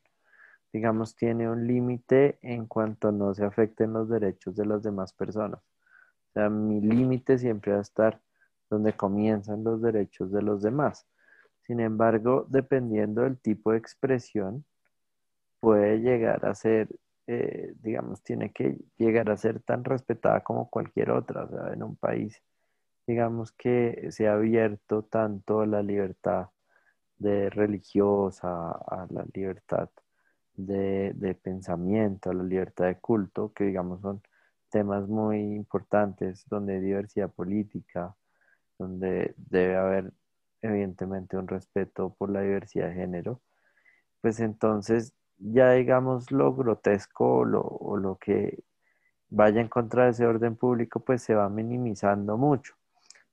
digamos, 0.72 1.15
tiene 1.15 1.50
un 1.50 1.67
límite 1.67 2.39
en 2.41 2.65
cuanto 2.67 3.12
no 3.12 3.34
se 3.34 3.46
afecten 3.46 3.93
los 3.93 4.10
derechos 4.10 4.56
de 4.56 4.65
las 4.65 4.82
demás 4.84 5.13
personas. 5.13 5.60
O 5.60 6.34
sea, 6.34 6.50
mi 6.50 6.82
límite 6.82 7.38
siempre 7.38 7.74
va 7.74 7.78
a 7.80 7.82
estar 7.82 8.19
donde 8.69 8.93
comienzan 8.93 9.63
los 9.63 9.82
derechos 9.82 10.32
de 10.32 10.41
los 10.41 10.63
demás. 10.63 11.08
Sin 11.62 11.80
embargo, 11.80 12.48
dependiendo 12.50 13.22
del 13.22 13.39
tipo 13.39 13.72
de 13.72 13.78
expresión, 13.78 14.65
puede 15.60 16.00
llegar 16.00 16.46
a 16.46 16.56
ser, 16.56 16.89
eh, 17.28 17.74
digamos, 17.82 18.24
tiene 18.24 18.52
que 18.52 18.78
llegar 18.98 19.30
a 19.30 19.38
ser 19.38 19.62
tan 19.62 19.84
respetada 19.84 20.41
como 20.41 20.69
cualquier 20.69 21.12
otra. 21.12 21.43
O 21.43 21.50
sea, 21.50 21.74
en 21.74 21.84
un 21.84 21.96
país, 21.96 22.41
digamos, 23.08 23.52
que 23.52 24.10
se 24.12 24.28
ha 24.28 24.34
abierto 24.34 25.04
tanto 25.04 25.62
a 25.62 25.66
la 25.68 25.82
libertad 25.84 26.50
de 27.18 27.50
religiosa, 27.50 28.72
a 28.72 29.08
la 29.10 29.26
libertad 29.34 29.89
de, 30.56 31.38
pensamiento, 31.42 32.30
a 32.30 32.34
la 32.34 32.44
libertad 32.44 32.86
de 32.86 33.00
culto, 33.00 33.54
que 33.54 33.66
digamos 33.66 34.02
son 34.02 34.22
temas 34.70 35.08
muy 35.08 35.39
importantes, 35.39 36.46
donde 36.50 36.76
hay 36.76 36.82
diversidad 36.82 37.32
política, 37.32 38.16
donde 38.78 39.34
debe 39.38 39.76
haber 39.78 40.13
evidentemente 40.62 41.38
un 41.38 41.48
respeto 41.48 42.13
por 42.16 42.30
la 42.30 42.42
diversidad 42.42 42.88
de 42.89 42.96
género, 42.96 43.42
pues 44.22 44.39
entonces 44.39 45.13
ya 45.38 45.74
digamos 45.74 46.32
lo 46.32 46.54
grotesco 46.56 47.38
o 47.39 47.46
lo, 47.46 47.62
o 47.62 47.98
lo 47.98 48.18
que 48.18 48.63
vaya 49.30 49.62
en 49.62 49.68
contra 49.70 50.06
de 50.06 50.12
ese 50.12 50.26
orden 50.28 50.56
público, 50.56 51.00
pues 51.02 51.24
se 51.24 51.36
va 51.36 51.50
minimizando 51.50 52.38
mucho. 52.38 52.76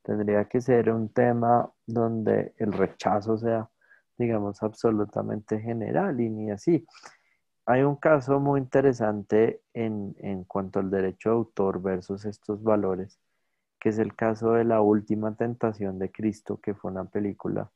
Tendría 0.02 0.46
que 0.46 0.60
ser 0.60 0.90
un 0.90 1.10
tema 1.10 1.70
donde 1.86 2.54
el 2.56 2.72
rechazo 2.72 3.36
sea, 3.36 3.70
digamos, 4.16 4.62
absolutamente 4.62 5.60
general 5.60 6.20
y 6.20 6.30
ni 6.30 6.50
así. 6.50 6.86
Hay 7.66 7.82
un 7.82 7.96
caso 7.96 8.40
muy 8.40 8.60
interesante 8.60 9.62
en, 9.74 10.16
en 10.18 10.44
cuanto 10.44 10.80
al 10.80 10.90
derecho 10.90 11.30
de 11.30 11.36
autor 11.36 11.82
versus 11.82 12.24
estos 12.24 12.62
valores, 12.62 13.20
que 13.78 13.90
es 13.90 13.98
el 13.98 14.14
caso 14.16 14.52
de 14.52 14.64
La 14.64 14.80
Última 14.80 15.34
Tentación 15.36 15.98
de 15.98 16.10
Cristo, 16.10 16.58
que 16.60 16.74
fue 16.74 16.90
una 16.90 17.04
película 17.04 17.70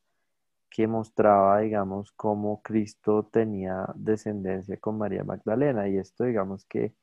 que 0.70 0.88
mostraba, 0.88 1.60
digamos, 1.60 2.10
cómo 2.12 2.60
Cristo 2.62 3.28
tenía 3.30 3.86
descendencia 3.94 4.76
con 4.78 4.98
María 4.98 5.22
Magdalena. 5.22 5.88
Y 5.88 5.98
esto, 5.98 6.24
digamos, 6.24 6.64
que 6.64 6.96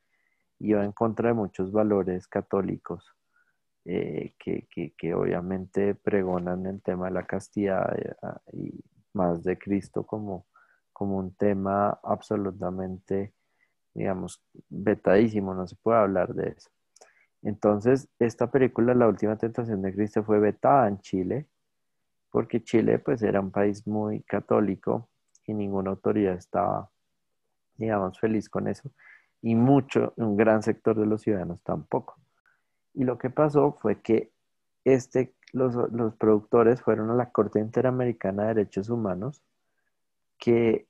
iba 0.59 0.83
en 0.83 0.91
contra 0.91 1.29
de 1.29 1.35
muchos 1.35 1.71
valores 1.71 2.27
católicos 2.27 3.15
eh, 3.85 4.35
que, 4.37 4.67
que, 4.69 4.93
que 4.97 5.13
obviamente 5.13 5.95
pregonan 5.95 6.65
el 6.67 6.81
tema 6.81 7.05
de 7.07 7.13
la 7.13 7.25
castidad 7.25 7.97
eh, 7.97 8.15
ah, 8.21 8.39
y 8.53 8.83
más 9.13 9.43
de 9.43 9.57
Cristo 9.57 10.05
como, 10.05 10.45
como 10.93 11.17
un 11.17 11.33
tema 11.33 11.99
absolutamente, 12.03 13.33
digamos, 13.93 14.43
vetadísimo, 14.69 15.53
no 15.53 15.67
se 15.67 15.75
puede 15.75 15.99
hablar 15.99 16.33
de 16.33 16.49
eso. 16.49 16.69
Entonces, 17.41 18.07
esta 18.19 18.51
película, 18.51 18.93
La 18.93 19.07
Última 19.07 19.35
Tentación 19.35 19.81
de 19.81 19.93
Cristo, 19.93 20.23
fue 20.23 20.39
vetada 20.39 20.87
en 20.87 20.99
Chile, 20.99 21.47
porque 22.29 22.63
Chile 22.63 22.99
pues 22.99 23.23
era 23.23 23.41
un 23.41 23.51
país 23.51 23.87
muy 23.87 24.21
católico 24.21 25.09
y 25.47 25.53
ninguna 25.53 25.89
autoridad 25.89 26.35
estaba, 26.35 26.89
digamos, 27.77 28.19
feliz 28.19 28.47
con 28.47 28.67
eso, 28.67 28.91
y 29.41 29.55
mucho, 29.55 30.13
un 30.17 30.37
gran 30.37 30.61
sector 30.61 30.99
de 30.99 31.07
los 31.07 31.21
ciudadanos 31.21 31.61
tampoco. 31.63 32.20
Y 32.93 33.03
lo 33.03 33.17
que 33.17 33.29
pasó 33.29 33.77
fue 33.81 34.01
que 34.01 34.31
este, 34.83 35.33
los, 35.53 35.75
los 35.91 36.15
productores 36.15 36.81
fueron 36.81 37.09
a 37.09 37.15
la 37.15 37.31
Corte 37.31 37.59
Interamericana 37.59 38.43
de 38.43 38.55
Derechos 38.55 38.89
Humanos, 38.89 39.43
que 40.37 40.87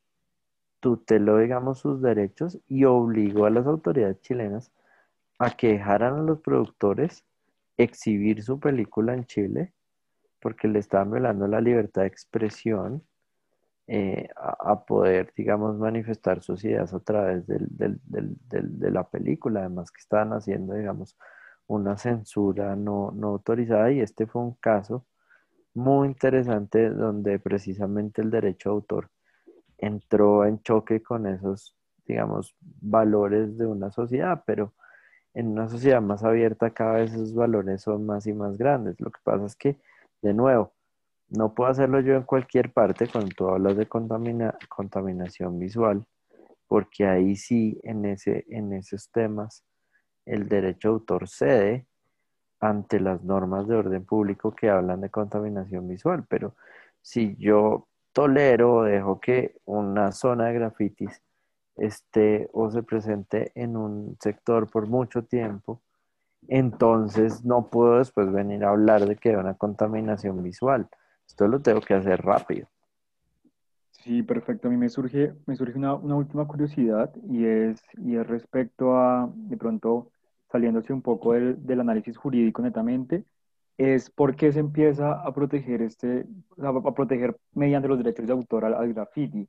tuteló, 0.79 1.37
digamos, 1.37 1.79
sus 1.79 2.01
derechos 2.01 2.59
y 2.67 2.85
obligó 2.85 3.45
a 3.45 3.49
las 3.51 3.67
autoridades 3.67 4.19
chilenas 4.21 4.71
a 5.39 5.51
que 5.51 5.73
dejaran 5.73 6.15
a 6.15 6.23
los 6.23 6.39
productores 6.39 7.25
exhibir 7.77 8.43
su 8.43 8.59
película 8.59 9.13
en 9.13 9.25
Chile 9.25 9.73
porque 10.41 10.67
le 10.67 10.79
estaban 10.79 11.11
violando 11.11 11.47
la 11.47 11.61
libertad 11.61 12.01
de 12.01 12.07
expresión 12.07 13.03
eh, 13.87 14.29
a, 14.35 14.85
poder, 14.85 15.33
digamos, 15.35 15.77
manifestar 15.77 16.41
sus 16.41 16.63
ideas 16.63 16.93
a 16.93 16.99
través 16.99 17.45
del, 17.45 17.67
del, 17.69 17.99
del, 18.05 18.79
de 18.79 18.91
la 18.91 19.07
película, 19.07 19.61
además 19.61 19.91
que 19.91 19.99
estaban 19.99 20.33
haciendo, 20.33 20.73
digamos, 20.73 21.17
una 21.67 21.97
censura 21.97 22.75
no, 22.75 23.11
no 23.11 23.27
autorizada 23.29 23.91
y 23.91 24.01
este 24.01 24.27
fue 24.27 24.41
un 24.41 24.53
caso 24.55 25.05
muy 25.73 26.07
interesante 26.07 26.89
donde 26.89 27.39
precisamente 27.39 28.21
el 28.21 28.29
derecho 28.29 28.69
de 28.69 28.75
autor 28.75 29.09
entró 29.77 30.45
en 30.45 30.61
choque 30.61 31.01
con 31.01 31.27
esos, 31.27 31.75
digamos, 32.05 32.55
valores 32.81 33.57
de 33.57 33.65
una 33.65 33.91
sociedad, 33.91 34.43
pero 34.45 34.73
en 35.33 35.47
una 35.47 35.69
sociedad 35.69 36.01
más 36.01 36.23
abierta 36.23 36.71
cada 36.71 36.93
vez 36.93 37.13
esos 37.13 37.33
valores 37.33 37.81
son 37.81 38.05
más 38.05 38.27
y 38.27 38.33
más 38.33 38.57
grandes. 38.57 38.99
Lo 38.99 39.09
que 39.11 39.19
pasa 39.23 39.45
es 39.45 39.55
que, 39.55 39.77
de 40.21 40.33
nuevo, 40.33 40.73
no 41.29 41.53
puedo 41.53 41.69
hacerlo 41.69 42.01
yo 42.01 42.15
en 42.15 42.23
cualquier 42.23 42.71
parte 42.73 43.07
cuando 43.07 43.29
tú 43.35 43.47
hablas 43.47 43.77
de 43.77 43.87
contamina 43.87 44.57
contaminación 44.69 45.57
visual, 45.57 46.05
porque 46.67 47.05
ahí 47.07 47.35
sí, 47.35 47.79
en, 47.83 48.05
ese, 48.05 48.45
en 48.49 48.73
esos 48.73 49.09
temas, 49.11 49.63
el 50.25 50.47
derecho 50.47 50.89
de 50.89 50.93
autor 50.93 51.27
cede 51.27 51.85
ante 52.59 52.99
las 52.99 53.23
normas 53.23 53.67
de 53.67 53.75
orden 53.75 54.05
público 54.05 54.55
que 54.55 54.69
hablan 54.69 55.01
de 55.01 55.09
contaminación 55.09 55.87
visual, 55.87 56.25
pero 56.29 56.55
si 57.01 57.35
yo 57.37 57.87
tolero 58.13 58.75
o 58.75 58.83
dejo 58.83 59.19
que 59.19 59.55
una 59.65 60.11
zona 60.11 60.47
de 60.47 60.53
grafitis 60.53 61.21
esté 61.75 62.49
o 62.53 62.69
se 62.69 62.83
presente 62.83 63.51
en 63.55 63.75
un 63.75 64.17
sector 64.19 64.69
por 64.69 64.87
mucho 64.87 65.23
tiempo, 65.23 65.81
entonces 66.47 67.43
no 67.45 67.69
puedo 67.69 67.97
después 67.97 68.31
venir 68.31 68.63
a 68.63 68.69
hablar 68.69 69.05
de 69.05 69.15
que 69.15 69.29
hay 69.29 69.35
una 69.35 69.55
contaminación 69.55 70.43
visual. 70.43 70.87
Esto 71.27 71.47
lo 71.47 71.61
tengo 71.61 71.81
que 71.81 71.93
hacer 71.93 72.21
rápido. 72.21 72.67
Sí, 74.03 74.23
perfecto. 74.23 74.67
A 74.67 74.71
mí 74.71 74.77
me 74.77 74.89
surge, 74.89 75.33
me 75.45 75.55
surge 75.55 75.77
una, 75.77 75.93
última 75.95 76.47
curiosidad 76.47 77.13
y 77.29 77.45
es, 77.45 77.81
y 77.97 78.15
es 78.15 78.25
respecto 78.27 78.95
a, 78.97 79.31
de 79.33 79.57
pronto, 79.57 80.11
saliéndose 80.51 80.91
un 80.91 81.01
poco 81.03 81.33
del, 81.33 81.63
del 81.65 81.79
análisis 81.81 82.17
jurídico 82.17 82.61
netamente, 82.63 83.25
es 83.77 84.09
por 84.09 84.35
qué 84.35 84.51
se 84.51 84.59
empieza 84.59 85.13
a 85.13 85.33
proteger 85.33 85.81
este, 85.83 86.25
a 86.57 86.93
proteger 86.93 87.37
mediante 87.53 87.87
los 87.87 87.97
derechos 87.99 88.25
de 88.27 88.33
autor 88.33 88.65
al, 88.65 88.73
al 88.73 88.93
graffiti. 88.93 89.47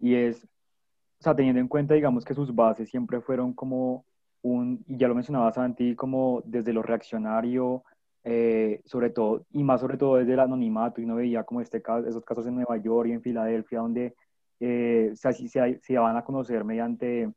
Y 0.00 0.14
es, 0.14 0.44
o 0.44 1.22
sea, 1.22 1.36
teniendo 1.36 1.60
en 1.60 1.68
cuenta, 1.68 1.94
digamos, 1.94 2.24
que 2.24 2.34
sus 2.34 2.54
bases 2.54 2.88
siempre 2.90 3.20
fueron 3.20 3.52
como 3.54 4.04
un, 4.42 4.84
y 4.88 4.96
ya 4.98 5.08
lo 5.08 5.14
mencionaba 5.14 5.52
Santi, 5.52 5.94
como 5.96 6.42
desde 6.44 6.72
lo 6.72 6.82
reaccionario, 6.82 7.84
eh, 8.24 8.80
sobre 8.84 9.10
todo, 9.10 9.44
y 9.50 9.62
más 9.62 9.80
sobre 9.80 9.96
todo 9.96 10.16
desde 10.16 10.34
el 10.34 10.40
anonimato, 10.40 11.00
y 11.00 11.04
uno 11.04 11.16
veía 11.16 11.44
como 11.44 11.60
este 11.60 11.82
caso, 11.82 12.08
esos 12.08 12.24
casos 12.24 12.46
en 12.46 12.54
Nueva 12.54 12.76
York 12.76 13.08
y 13.08 13.12
en 13.12 13.22
Filadelfia, 13.22 13.80
donde 13.80 14.14
eh, 14.60 15.12
se, 15.14 15.32
se, 15.48 15.80
se 15.80 15.98
van 15.98 16.16
a 16.16 16.24
conocer 16.24 16.64
mediante 16.64 17.32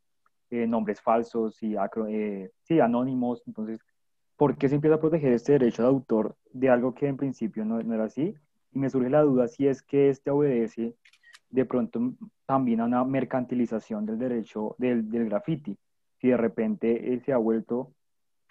eh, 0.50 0.66
nombres 0.66 1.00
falsos 1.00 1.62
y 1.62 1.76
acro, 1.76 2.06
sí, 2.62 2.80
anónimos, 2.80 3.42
entonces 3.46 3.80
¿por 4.36 4.56
qué 4.56 4.68
se 4.68 4.76
empieza 4.76 4.96
a 4.96 5.00
proteger 5.00 5.32
este 5.32 5.52
derecho 5.52 5.82
de 5.82 5.88
autor 5.88 6.36
de 6.52 6.68
algo 6.68 6.94
que 6.94 7.06
en 7.06 7.16
principio 7.16 7.64
no, 7.64 7.82
no 7.82 7.94
era 7.94 8.04
así? 8.04 8.34
Y 8.72 8.78
me 8.78 8.90
surge 8.90 9.10
la 9.10 9.22
duda 9.22 9.48
si 9.48 9.66
es 9.66 9.82
que 9.82 10.10
este 10.10 10.30
obedece 10.30 10.94
de 11.50 11.64
pronto 11.64 12.12
también 12.44 12.80
a 12.80 12.84
una 12.84 13.04
mercantilización 13.04 14.04
del 14.06 14.18
derecho 14.18 14.76
del, 14.78 15.10
del 15.10 15.24
graffiti. 15.26 15.76
Si 16.20 16.28
de 16.28 16.36
repente 16.36 17.14
eh, 17.14 17.20
se 17.20 17.32
ha 17.32 17.38
vuelto 17.38 17.92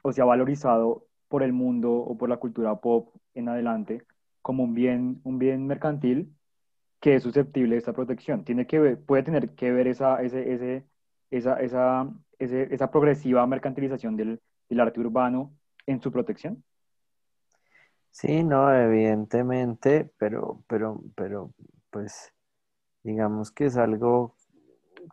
o 0.03 0.11
se 0.11 0.21
ha 0.21 0.25
valorizado 0.25 1.05
por 1.35 1.43
el 1.43 1.51
mundo 1.51 1.91
o 1.91 2.17
por 2.17 2.29
la 2.29 2.37
cultura 2.37 2.79
pop 2.79 3.13
en 3.33 3.49
adelante 3.49 4.05
como 4.41 4.63
un 4.63 4.73
bien, 4.73 5.19
un 5.25 5.37
bien 5.37 5.67
mercantil 5.67 6.33
que 7.01 7.15
es 7.15 7.23
susceptible 7.23 7.75
de 7.75 7.79
esta 7.79 7.91
protección. 7.91 8.45
Tiene 8.45 8.65
que 8.65 8.79
ver, 8.79 9.03
puede 9.03 9.23
tener 9.23 9.49
que 9.49 9.69
ver 9.73 9.87
esa, 9.87 10.21
ese, 10.21 10.53
ese, 10.53 10.85
esa, 11.31 11.59
esa, 11.59 12.09
ese, 12.39 12.73
esa 12.73 12.89
progresiva 12.89 13.45
mercantilización 13.47 14.15
del, 14.15 14.39
del 14.69 14.79
arte 14.79 15.01
urbano 15.01 15.51
en 15.85 16.01
su 16.01 16.09
protección. 16.09 16.63
Sí, 18.11 18.41
no, 18.41 18.73
evidentemente, 18.73 20.09
pero, 20.17 20.63
pero, 20.67 21.01
pero, 21.17 21.51
pues, 21.89 22.31
digamos 23.03 23.51
que 23.51 23.65
es 23.65 23.75
algo 23.75 24.37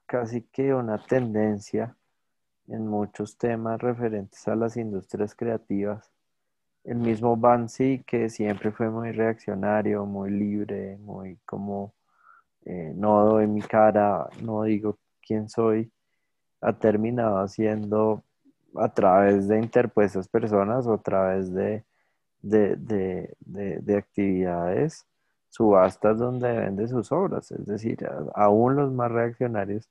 casi 0.06 0.42
que 0.42 0.72
una 0.72 1.04
tendencia 1.04 1.96
en 2.68 2.87
muchos 2.87 3.37
temas 3.37 3.80
referentes 3.80 4.46
a 4.46 4.54
las 4.54 4.76
industrias 4.76 5.35
creativas. 5.35 6.12
El 6.85 6.97
mismo 6.97 7.37
Banksy, 7.37 8.03
que 8.07 8.29
siempre 8.29 8.73
fue 8.73 8.90
muy 8.90 9.12
reaccionario, 9.12 10.05
muy 10.05 10.31
libre, 10.31 10.99
muy 10.99 11.38
como 11.47 11.95
eh, 12.64 12.92
no 12.95 13.25
doy 13.27 13.47
mi 13.47 13.62
cara, 13.62 14.29
no 14.42 14.62
digo 14.64 14.99
quién 15.25 15.49
soy, 15.49 15.92
ha 16.61 16.73
terminado 16.73 17.38
haciendo 17.38 18.25
a 18.77 18.88
través 18.92 19.49
de 19.49 19.59
interpuestas 19.59 20.29
personas 20.29 20.87
o 20.87 20.95
a 20.95 21.03
través 21.03 21.53
de, 21.53 21.85
de, 22.40 23.97
actividades 23.97 25.07
subastas 25.51 26.18
donde 26.18 26.53
vende 26.53 26.88
sus 26.88 27.12
obras. 27.12 27.51
Es 27.51 27.66
decir, 27.66 27.99
aún 28.35 28.77
los 28.77 28.92
más 28.92 29.11
reaccionarios 29.11 29.88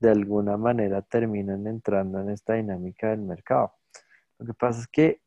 de 0.00 0.10
alguna 0.10 0.56
manera 0.56 1.02
terminan 1.02 1.66
entrando 1.66 2.20
en 2.20 2.30
esta 2.30 2.54
dinámica 2.54 3.10
del 3.10 3.20
mercado. 3.20 3.72
Lo 4.38 4.46
que 4.46 4.54
pasa 4.54 4.80
es 4.80 4.88
que 4.88 5.20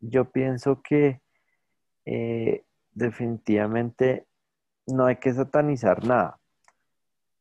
yo 0.00 0.30
pienso 0.30 0.82
que 0.82 1.20
eh, 2.04 2.64
definitivamente 2.92 4.26
no 4.86 5.06
hay 5.06 5.16
que 5.16 5.32
satanizar 5.32 6.04
nada. 6.04 6.40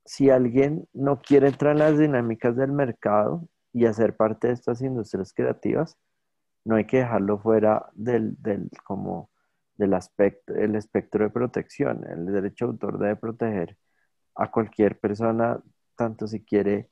Si 0.05 0.29
alguien 0.29 0.87
no 0.93 1.21
quiere 1.21 1.47
entrar 1.47 1.73
en 1.73 1.79
las 1.79 1.97
dinámicas 1.97 2.55
del 2.55 2.71
mercado 2.71 3.47
y 3.73 3.85
hacer 3.85 4.15
parte 4.15 4.47
de 4.47 4.53
estas 4.53 4.81
industrias 4.81 5.33
creativas, 5.33 5.97
no 6.65 6.75
hay 6.75 6.85
que 6.85 6.97
dejarlo 6.97 7.39
fuera 7.39 7.89
del, 7.93 8.37
como 8.83 9.31
del 9.75 9.93
aspecto, 9.93 10.53
el 10.53 10.75
espectro 10.75 11.23
de 11.23 11.29
protección. 11.29 12.05
El 12.09 12.25
derecho 12.25 12.65
de 12.65 12.71
autor 12.71 12.99
debe 12.99 13.15
proteger 13.15 13.77
a 14.35 14.51
cualquier 14.51 14.99
persona, 14.99 15.61
tanto 15.95 16.27
si 16.27 16.43
quiere 16.43 16.89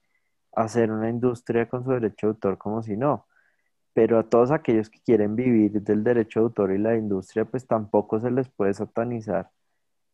hacer 0.53 0.91
una 0.91 1.09
industria 1.09 1.67
con 1.67 1.83
su 1.83 1.91
derecho 1.91 2.27
de 2.27 2.31
autor 2.31 2.57
como 2.57 2.81
si 2.83 2.95
no. 2.95 3.27
Pero 3.95 4.19
a 4.19 4.29
todos 4.29 4.51
aquellos 4.51 4.89
que 4.89 4.99
quieren 4.99 5.37
vivir 5.37 5.81
del 5.81 6.03
derecho 6.03 6.41
de 6.41 6.43
autor 6.47 6.73
y 6.73 6.77
la 6.77 6.97
industria, 6.97 7.45
pues 7.45 7.65
tampoco 7.65 8.19
se 8.19 8.29
les 8.29 8.49
puede 8.49 8.73
satanizar 8.73 9.49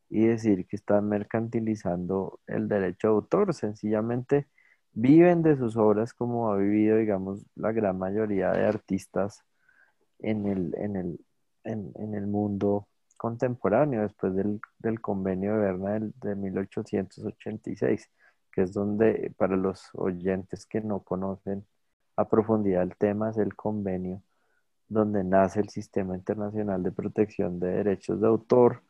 y 0.08 0.28
decir 0.28 0.68
que 0.68 0.76
están 0.76 1.10
mercantilizando 1.10 2.40
el 2.46 2.68
derecho 2.68 3.08
de 3.08 3.14
autor. 3.16 3.56
Sencillamente 3.56 4.48
viven 4.94 5.42
de 5.42 5.58
sus 5.58 5.78
obras 5.78 6.14
como 6.14 6.52
ha 6.52 6.58
vivido, 6.58 6.98
digamos, 6.98 7.44
la 7.56 7.72
gran 7.72 7.98
mayoría 7.98 8.52
de 8.52 8.66
artistas 8.66 9.44
en 10.20 10.46
el, 10.46 10.76
en 10.78 10.96
el, 10.96 11.20
en, 11.64 12.14
el 12.14 12.28
mundo 12.28 12.88
contemporáneo, 13.18 14.04
después 14.04 14.36
del, 14.36 15.02
convenio 15.02 15.54
de 15.54 15.60
Berna 15.60 16.00
de 16.22 16.36
1886, 16.36 18.12
que 18.52 18.62
es 18.62 18.74
donde, 18.74 19.34
para 19.38 19.56
los 19.56 19.90
oyentes 19.94 20.68
que 20.68 20.82
no 20.82 21.00
conocen 21.00 21.66
a 22.22 22.30
profundidad 22.30 22.84
el 22.84 22.96
tema, 22.96 23.30
es 23.30 23.38
el 23.38 23.56
convenio 23.56 24.22
donde 24.88 25.24
nace 25.24 25.62
el 25.62 25.70
Sistema 25.70 26.16
Internacional 26.16 26.84
de 26.84 26.92
Protección 26.92 27.60
de 27.60 27.70
Derechos 27.72 28.20
de 28.20 28.28
Autor, 28.28 28.84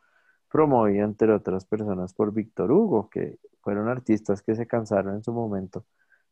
promovido 0.49 1.05
entre 1.05 1.31
otras 1.31 1.65
personas 1.65 2.13
por 2.13 2.33
Víctor 2.33 2.71
Hugo, 2.71 3.09
que 3.09 3.37
fueron 3.61 3.87
artistas 3.87 4.41
que 4.41 4.55
se 4.55 4.67
cansaron 4.67 5.15
en 5.15 5.23
su 5.23 5.31
momento 5.31 5.85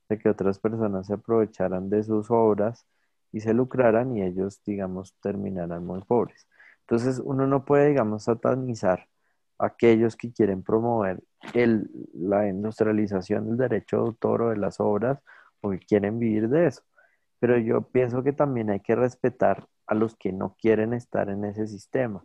de 0.10 0.18
que 0.18 0.30
otras 0.30 0.60
personas 0.60 1.08
se 1.08 1.14
aprovecharan 1.14 1.90
de 1.90 2.04
sus 2.04 2.32
obras 2.32 2.86
y 3.32 3.42
se 3.42 3.54
lucraran 3.54 4.16
y 4.18 4.24
ellos, 4.24 4.62
digamos, 4.66 5.16
terminaran 5.22 5.86
muy 5.86 6.02
pobres. 6.02 6.48
Entonces, 6.82 7.22
uno 7.24 7.46
no 7.46 7.64
puede, 7.64 7.90
digamos, 7.90 8.24
satanizar 8.24 9.08
aquellos 9.60 10.16
que 10.16 10.32
quieren 10.32 10.64
promover 10.64 11.22
la 12.14 12.48
industrialización 12.48 13.46
del 13.48 13.58
derecho 13.58 13.98
de 13.98 14.04
autor 14.04 14.42
o 14.42 14.50
de 14.50 14.58
las 14.58 14.80
obras 14.80 15.20
o 15.62 15.70
que 15.70 15.80
quieren 15.80 16.18
vivir 16.18 16.50
de 16.50 16.68
eso. 16.68 16.82
Pero 17.40 17.58
yo 17.58 17.82
pienso 17.82 18.24
que 18.24 18.34
también 18.34 18.70
hay 18.70 18.82
que 18.82 18.96
respetar 18.96 19.68
a 19.88 19.96
los 19.96 20.16
que 20.16 20.32
no 20.32 20.56
quieren 20.60 20.94
estar 20.94 21.30
en 21.30 21.46
ese 21.46 21.68
sistema. 21.68 22.24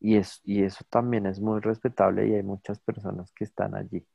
Y, 0.00 0.16
es, 0.16 0.40
y 0.44 0.62
eso 0.62 0.84
también 0.90 1.26
es 1.26 1.40
muy 1.40 1.60
respetable 1.60 2.28
y 2.28 2.34
hay 2.34 2.42
muchas 2.42 2.78
personas 2.80 3.32
que 3.32 3.44
están 3.44 3.74
allí. 3.74 4.06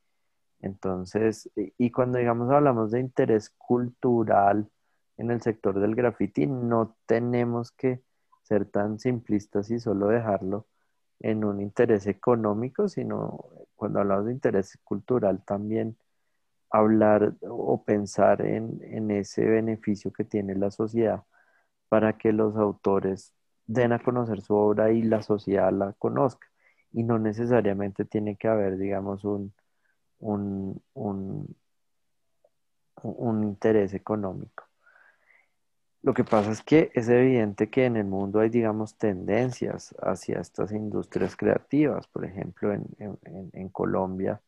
Entonces, 0.60 1.50
y 1.56 1.92
cuando 1.92 2.20
digamos 2.20 2.50
hablamos 2.50 2.92
de 2.92 3.02
interés 3.02 3.50
cultural 3.50 4.70
en 5.18 5.32
el 5.32 5.42
sector 5.42 5.80
del 5.80 5.96
graffiti, 5.96 6.48
no 6.48 6.96
tenemos 7.06 7.72
que 7.72 8.02
ser 8.44 8.66
tan 8.66 8.98
simplistas 9.00 9.70
y 9.72 9.80
solo 9.80 10.08
dejarlo 10.08 10.68
en 11.20 11.44
un 11.44 11.62
interés 11.62 12.08
económico, 12.08 12.88
sino 12.88 13.46
cuando 13.76 14.00
hablamos 14.00 14.28
de 14.28 14.34
interés 14.34 14.78
cultural 14.84 15.44
también 15.44 15.98
hablar 16.74 17.36
o 17.42 17.84
pensar 17.84 18.42
en, 18.42 18.82
en 18.84 19.12
ese 19.12 19.46
beneficio 19.46 20.12
que 20.12 20.26
tiene 20.26 20.56
la 20.56 20.72
sociedad 20.72 21.24
para 21.88 22.18
que 22.18 22.34
los 22.34 22.58
autores 22.58 23.34
den 23.68 23.94
a 23.94 24.00
conocer 24.00 24.42
su 24.42 24.56
obra 24.56 24.92
y 24.92 25.04
la 25.04 25.22
sociedad 25.22 25.72
la 25.72 25.94
conozca. 25.94 26.48
Y 26.92 27.04
no 27.04 27.20
necesariamente 27.20 28.06
tiene 28.06 28.36
que 28.36 28.48
haber, 28.48 28.78
digamos, 28.78 29.24
un, 29.24 29.54
un, 30.20 30.82
un, 30.96 31.56
interés 33.44 33.94
económico. 33.94 34.64
Lo 36.02 36.16
que 36.16 36.24
pasa 36.24 36.52
es 36.52 36.64
que 36.64 36.92
es 36.96 37.08
evidente 37.08 37.70
que 37.70 37.86
en 37.86 37.98
el 37.98 38.06
mundo 38.06 38.40
hay, 38.40 38.50
digamos, 38.50 38.98
tendencias 38.98 39.96
hacia 40.02 40.40
estas 40.40 40.72
industrias 40.72 41.36
creativas. 41.36 42.08
Por 42.08 42.26
ejemplo, 42.26 42.74
en, 42.74 42.88
en, 42.98 43.70
Colombia 43.70 44.42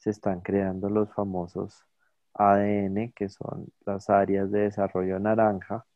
se 0.00 0.10
están 0.10 0.40
creando 0.40 0.90
los 0.90 1.08
famosos 1.14 1.86
ADN, 2.34 3.12
que 3.12 3.28
son 3.28 3.68
las 3.86 4.10
áreas 4.10 4.50
de 4.50 4.62
desarrollo 4.62 5.20
naranja, 5.20 5.86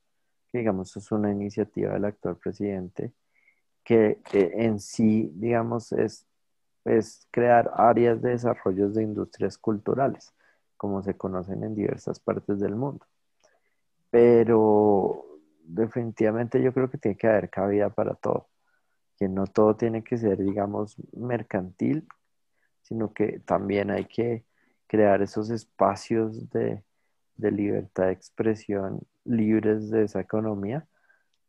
que 0.52 0.58
digamos 0.58 0.96
es 0.96 1.10
una 1.10 1.32
iniciativa 1.32 1.94
del 1.94 2.04
actual 2.04 2.36
presidente, 2.36 3.12
que 3.82 4.20
en 4.30 4.78
sí, 4.78 5.32
digamos, 5.34 5.90
es 5.90 6.28
es 6.84 7.26
crear 7.30 7.70
áreas 7.74 8.20
de 8.20 8.30
desarrollo 8.30 8.90
de 8.90 9.02
industrias 9.02 9.58
culturales, 9.58 10.34
como 10.76 11.02
se 11.02 11.16
conocen 11.16 11.64
en 11.64 11.74
diversas 11.74 12.20
partes 12.20 12.60
del 12.60 12.76
mundo. 12.76 13.06
Pero 14.10 15.24
definitivamente 15.64 16.62
yo 16.62 16.72
creo 16.72 16.90
que 16.90 16.98
tiene 16.98 17.16
que 17.16 17.26
haber 17.26 17.50
cabida 17.50 17.90
para 17.90 18.14
todo, 18.14 18.48
que 19.18 19.28
no 19.28 19.46
todo 19.46 19.76
tiene 19.76 20.04
que 20.04 20.18
ser, 20.18 20.38
digamos, 20.38 20.96
mercantil, 21.12 22.06
sino 22.84 23.12
que 23.12 23.40
también 23.40 23.90
hay 23.90 24.04
que 24.06 24.44
crear 24.86 25.20
esos 25.20 25.50
espacios 25.50 26.48
de, 26.50 26.82
de 27.36 27.50
libertad 27.50 28.06
de 28.06 28.12
expresión 28.12 29.00
libres 29.24 29.90
de 29.90 30.04
esa 30.04 30.20
economía 30.20 30.86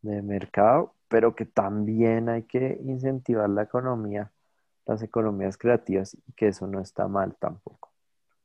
de 0.01 0.21
mercado, 0.23 0.95
pero 1.07 1.35
que 1.35 1.45
también 1.45 2.27
hay 2.27 2.43
que 2.43 2.79
incentivar 2.83 3.49
la 3.49 3.63
economía 3.63 4.31
las 4.85 5.01
economías 5.01 5.57
creativas 5.57 6.15
y 6.27 6.31
que 6.33 6.47
eso 6.47 6.67
no 6.67 6.79
está 6.79 7.07
mal 7.07 7.35
tampoco, 7.37 7.91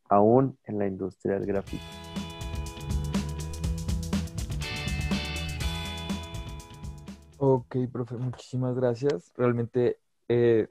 aún 0.08 0.58
en 0.64 0.78
la 0.78 0.86
industria 0.86 1.34
del 1.34 1.46
grafito. 1.46 1.84
Ok, 7.38 7.76
profe, 7.90 8.16
muchísimas 8.16 8.74
gracias. 8.74 9.32
Realmente 9.34 9.98
eh, 10.28 10.68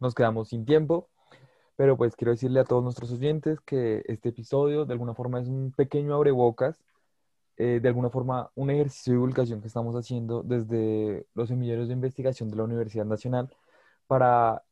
nos 0.00 0.14
quedamos 0.14 0.48
sin 0.48 0.64
tiempo, 0.64 1.08
pero 1.76 1.96
pues 1.96 2.16
quiero 2.16 2.32
decirle 2.32 2.60
a 2.60 2.64
todos 2.64 2.82
nuestros 2.84 3.12
oyentes 3.12 3.60
que 3.60 4.02
este 4.06 4.30
episodio 4.30 4.84
de 4.84 4.92
alguna 4.92 5.14
forma 5.14 5.40
es 5.40 5.48
un 5.48 5.72
pequeño 5.72 6.14
abrebocas, 6.14 6.82
eh, 7.56 7.80
de 7.82 7.88
alguna 7.88 8.10
forma 8.10 8.50
un 8.54 8.70
ejercicio 8.70 9.12
de 9.12 9.16
divulgación 9.18 9.60
que 9.60 9.68
estamos 9.68 9.94
haciendo 9.94 10.42
desde 10.42 11.26
los 11.34 11.48
semilleros 11.48 11.88
de 11.88 11.94
investigación 11.94 12.50
de 12.50 12.56
la 12.56 12.64
Universidad 12.64 13.04
Nacional 13.04 13.54
para 14.06 14.64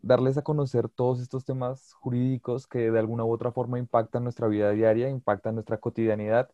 darles 0.00 0.38
a 0.38 0.42
conocer 0.42 0.88
todos 0.88 1.20
estos 1.20 1.44
temas 1.44 1.92
jurídicos 1.94 2.66
que 2.66 2.90
de 2.90 2.98
alguna 2.98 3.24
u 3.24 3.32
otra 3.32 3.52
forma 3.52 3.78
impactan 3.78 4.22
nuestra 4.24 4.48
vida 4.48 4.70
diaria, 4.70 5.08
impactan 5.08 5.54
nuestra 5.54 5.78
cotidianidad 5.78 6.50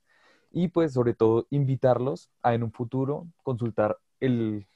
y 0.51 0.69
pues 0.69 0.93
sobre 0.95 1.15
todo 1.15 1.47
invitarlos 1.51 2.31
a 2.43 2.55
en 2.55 2.63
un 2.63 2.73
futuro 2.73 3.27
consultar 3.43 3.99
el, 4.21 4.67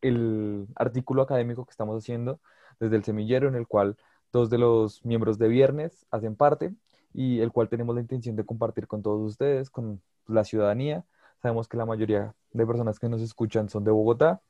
el 0.00 0.68
artículo 0.76 1.22
académico 1.22 1.66
que 1.66 1.72
estamos 1.72 1.96
haciendo 2.02 2.40
desde 2.80 2.96
el 2.96 3.04
semillero 3.04 3.48
en 3.48 3.56
el 3.56 3.66
cual 3.66 3.96
dos 4.32 4.50
de 4.50 4.58
los 4.58 5.04
miembros 5.04 5.38
de 5.38 5.48
Viernes 5.48 6.06
hacen 6.10 6.36
parte 6.36 6.74
y 7.12 7.40
el 7.40 7.52
cual 7.52 7.68
tenemos 7.68 7.94
la 7.94 8.00
intención 8.00 8.36
de 8.36 8.44
compartir 8.44 8.86
con 8.86 9.02
todos 9.02 9.22
ustedes, 9.22 9.70
con 9.70 10.02
la 10.26 10.44
ciudadanía. 10.44 11.04
Sabemos 11.42 11.68
que 11.68 11.76
la 11.76 11.86
mayoría 11.86 12.34
de 12.52 12.66
personas 12.66 12.98
que 12.98 13.08
nos 13.08 13.20
escuchan 13.22 13.68
son 13.68 13.84
de 13.84 13.90
Bogotá 13.90 14.42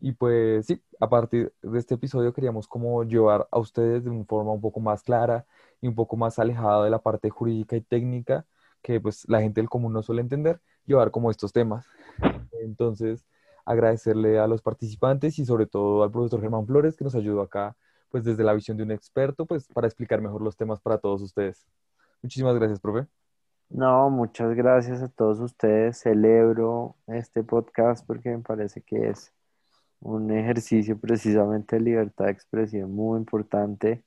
y 0.00 0.12
pues 0.12 0.66
sí, 0.66 0.82
a 1.00 1.08
partir 1.08 1.52
de 1.62 1.78
este 1.78 1.94
episodio 1.94 2.32
queríamos 2.32 2.68
como 2.68 3.04
llevar 3.04 3.48
a 3.50 3.58
ustedes 3.58 4.04
de 4.04 4.10
una 4.10 4.24
forma 4.24 4.52
un 4.52 4.60
poco 4.60 4.80
más 4.80 5.02
clara 5.02 5.46
y 5.80 5.88
un 5.88 5.94
poco 5.94 6.16
más 6.16 6.38
alejada 6.38 6.84
de 6.84 6.90
la 6.90 6.98
parte 7.00 7.30
jurídica 7.30 7.76
y 7.76 7.80
técnica 7.80 8.46
que 8.82 9.00
pues 9.00 9.26
la 9.28 9.40
gente 9.40 9.60
del 9.60 9.70
común 9.70 9.92
no 9.94 10.02
suele 10.02 10.20
entender, 10.20 10.60
llevar 10.84 11.10
como 11.10 11.30
estos 11.30 11.52
temas. 11.52 11.86
Entonces, 12.62 13.24
agradecerle 13.64 14.38
a 14.38 14.46
los 14.46 14.62
participantes 14.62 15.38
y 15.38 15.46
sobre 15.46 15.66
todo 15.66 16.02
al 16.02 16.10
profesor 16.10 16.40
Germán 16.40 16.66
Flores 16.66 16.96
que 16.96 17.04
nos 17.04 17.14
ayudó 17.14 17.40
acá 17.40 17.76
pues 18.14 18.22
desde 18.22 18.44
la 18.44 18.52
visión 18.52 18.76
de 18.76 18.84
un 18.84 18.92
experto 18.92 19.44
pues 19.44 19.66
para 19.66 19.88
explicar 19.88 20.20
mejor 20.20 20.40
los 20.40 20.56
temas 20.56 20.80
para 20.80 20.98
todos 20.98 21.20
ustedes. 21.20 21.66
Muchísimas 22.22 22.54
gracias, 22.54 22.78
profe. 22.78 23.08
No, 23.68 24.08
muchas 24.08 24.54
gracias 24.54 25.02
a 25.02 25.08
todos 25.08 25.40
ustedes. 25.40 25.98
Celebro 25.98 26.94
este 27.08 27.42
podcast 27.42 28.06
porque 28.06 28.30
me 28.30 28.38
parece 28.38 28.82
que 28.82 29.08
es 29.08 29.32
un 29.98 30.30
ejercicio 30.30 30.96
precisamente 30.96 31.74
de 31.74 31.82
libertad 31.82 32.26
de 32.26 32.30
expresión 32.30 32.92
muy 32.92 33.18
importante. 33.18 34.04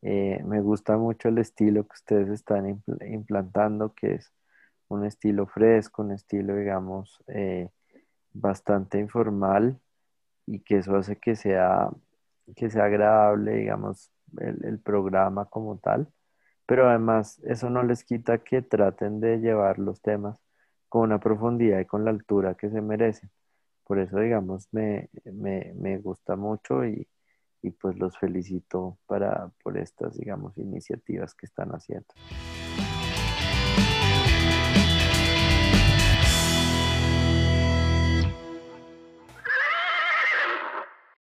Eh, 0.00 0.40
me 0.44 0.60
gusta 0.60 0.96
mucho 0.96 1.26
el 1.28 1.38
estilo 1.38 1.82
que 1.88 1.94
ustedes 1.94 2.28
están 2.28 2.80
implantando, 3.04 3.94
que 3.94 4.14
es 4.14 4.32
un 4.86 5.04
estilo 5.04 5.48
fresco, 5.48 6.02
un 6.02 6.12
estilo, 6.12 6.54
digamos, 6.54 7.20
eh, 7.26 7.68
bastante 8.32 9.00
informal 9.00 9.80
y 10.46 10.60
que 10.60 10.76
eso 10.76 10.94
hace 10.94 11.16
que 11.16 11.34
sea, 11.34 11.90
que 12.56 12.70
sea 12.70 12.84
agradable, 12.84 13.52
digamos, 13.56 14.10
el, 14.38 14.78
programa 14.80 15.46
como 15.46 15.78
tal. 15.78 16.08
Pero 16.66 16.88
además 16.88 17.40
eso 17.44 17.70
no 17.70 17.82
les 17.82 18.04
quita 18.04 18.38
que 18.38 18.62
traten 18.62 19.20
de 19.20 19.38
llevar 19.38 19.78
los 19.78 20.00
temas 20.02 20.40
con 20.88 21.02
una 21.02 21.20
profundidad 21.20 21.80
y 21.80 21.86
con 21.86 22.04
la 22.04 22.10
altura 22.10 22.54
que 22.54 22.70
se 22.70 22.80
merecen. 22.80 23.30
Por 23.84 23.98
eso, 23.98 24.18
digamos, 24.18 24.68
me, 24.72 25.10
me, 25.24 25.72
me 25.76 25.98
gusta 25.98 26.36
mucho 26.36 26.84
y, 26.84 27.08
y, 27.62 27.70
pues 27.70 27.96
los 27.98 28.16
felicito 28.18 28.98
para, 29.06 29.50
por 29.62 29.78
estas, 29.78 30.16
digamos, 30.16 30.56
iniciativas 30.58 31.34
que 31.34 31.46
están 31.46 31.70
haciendo. 31.70 32.14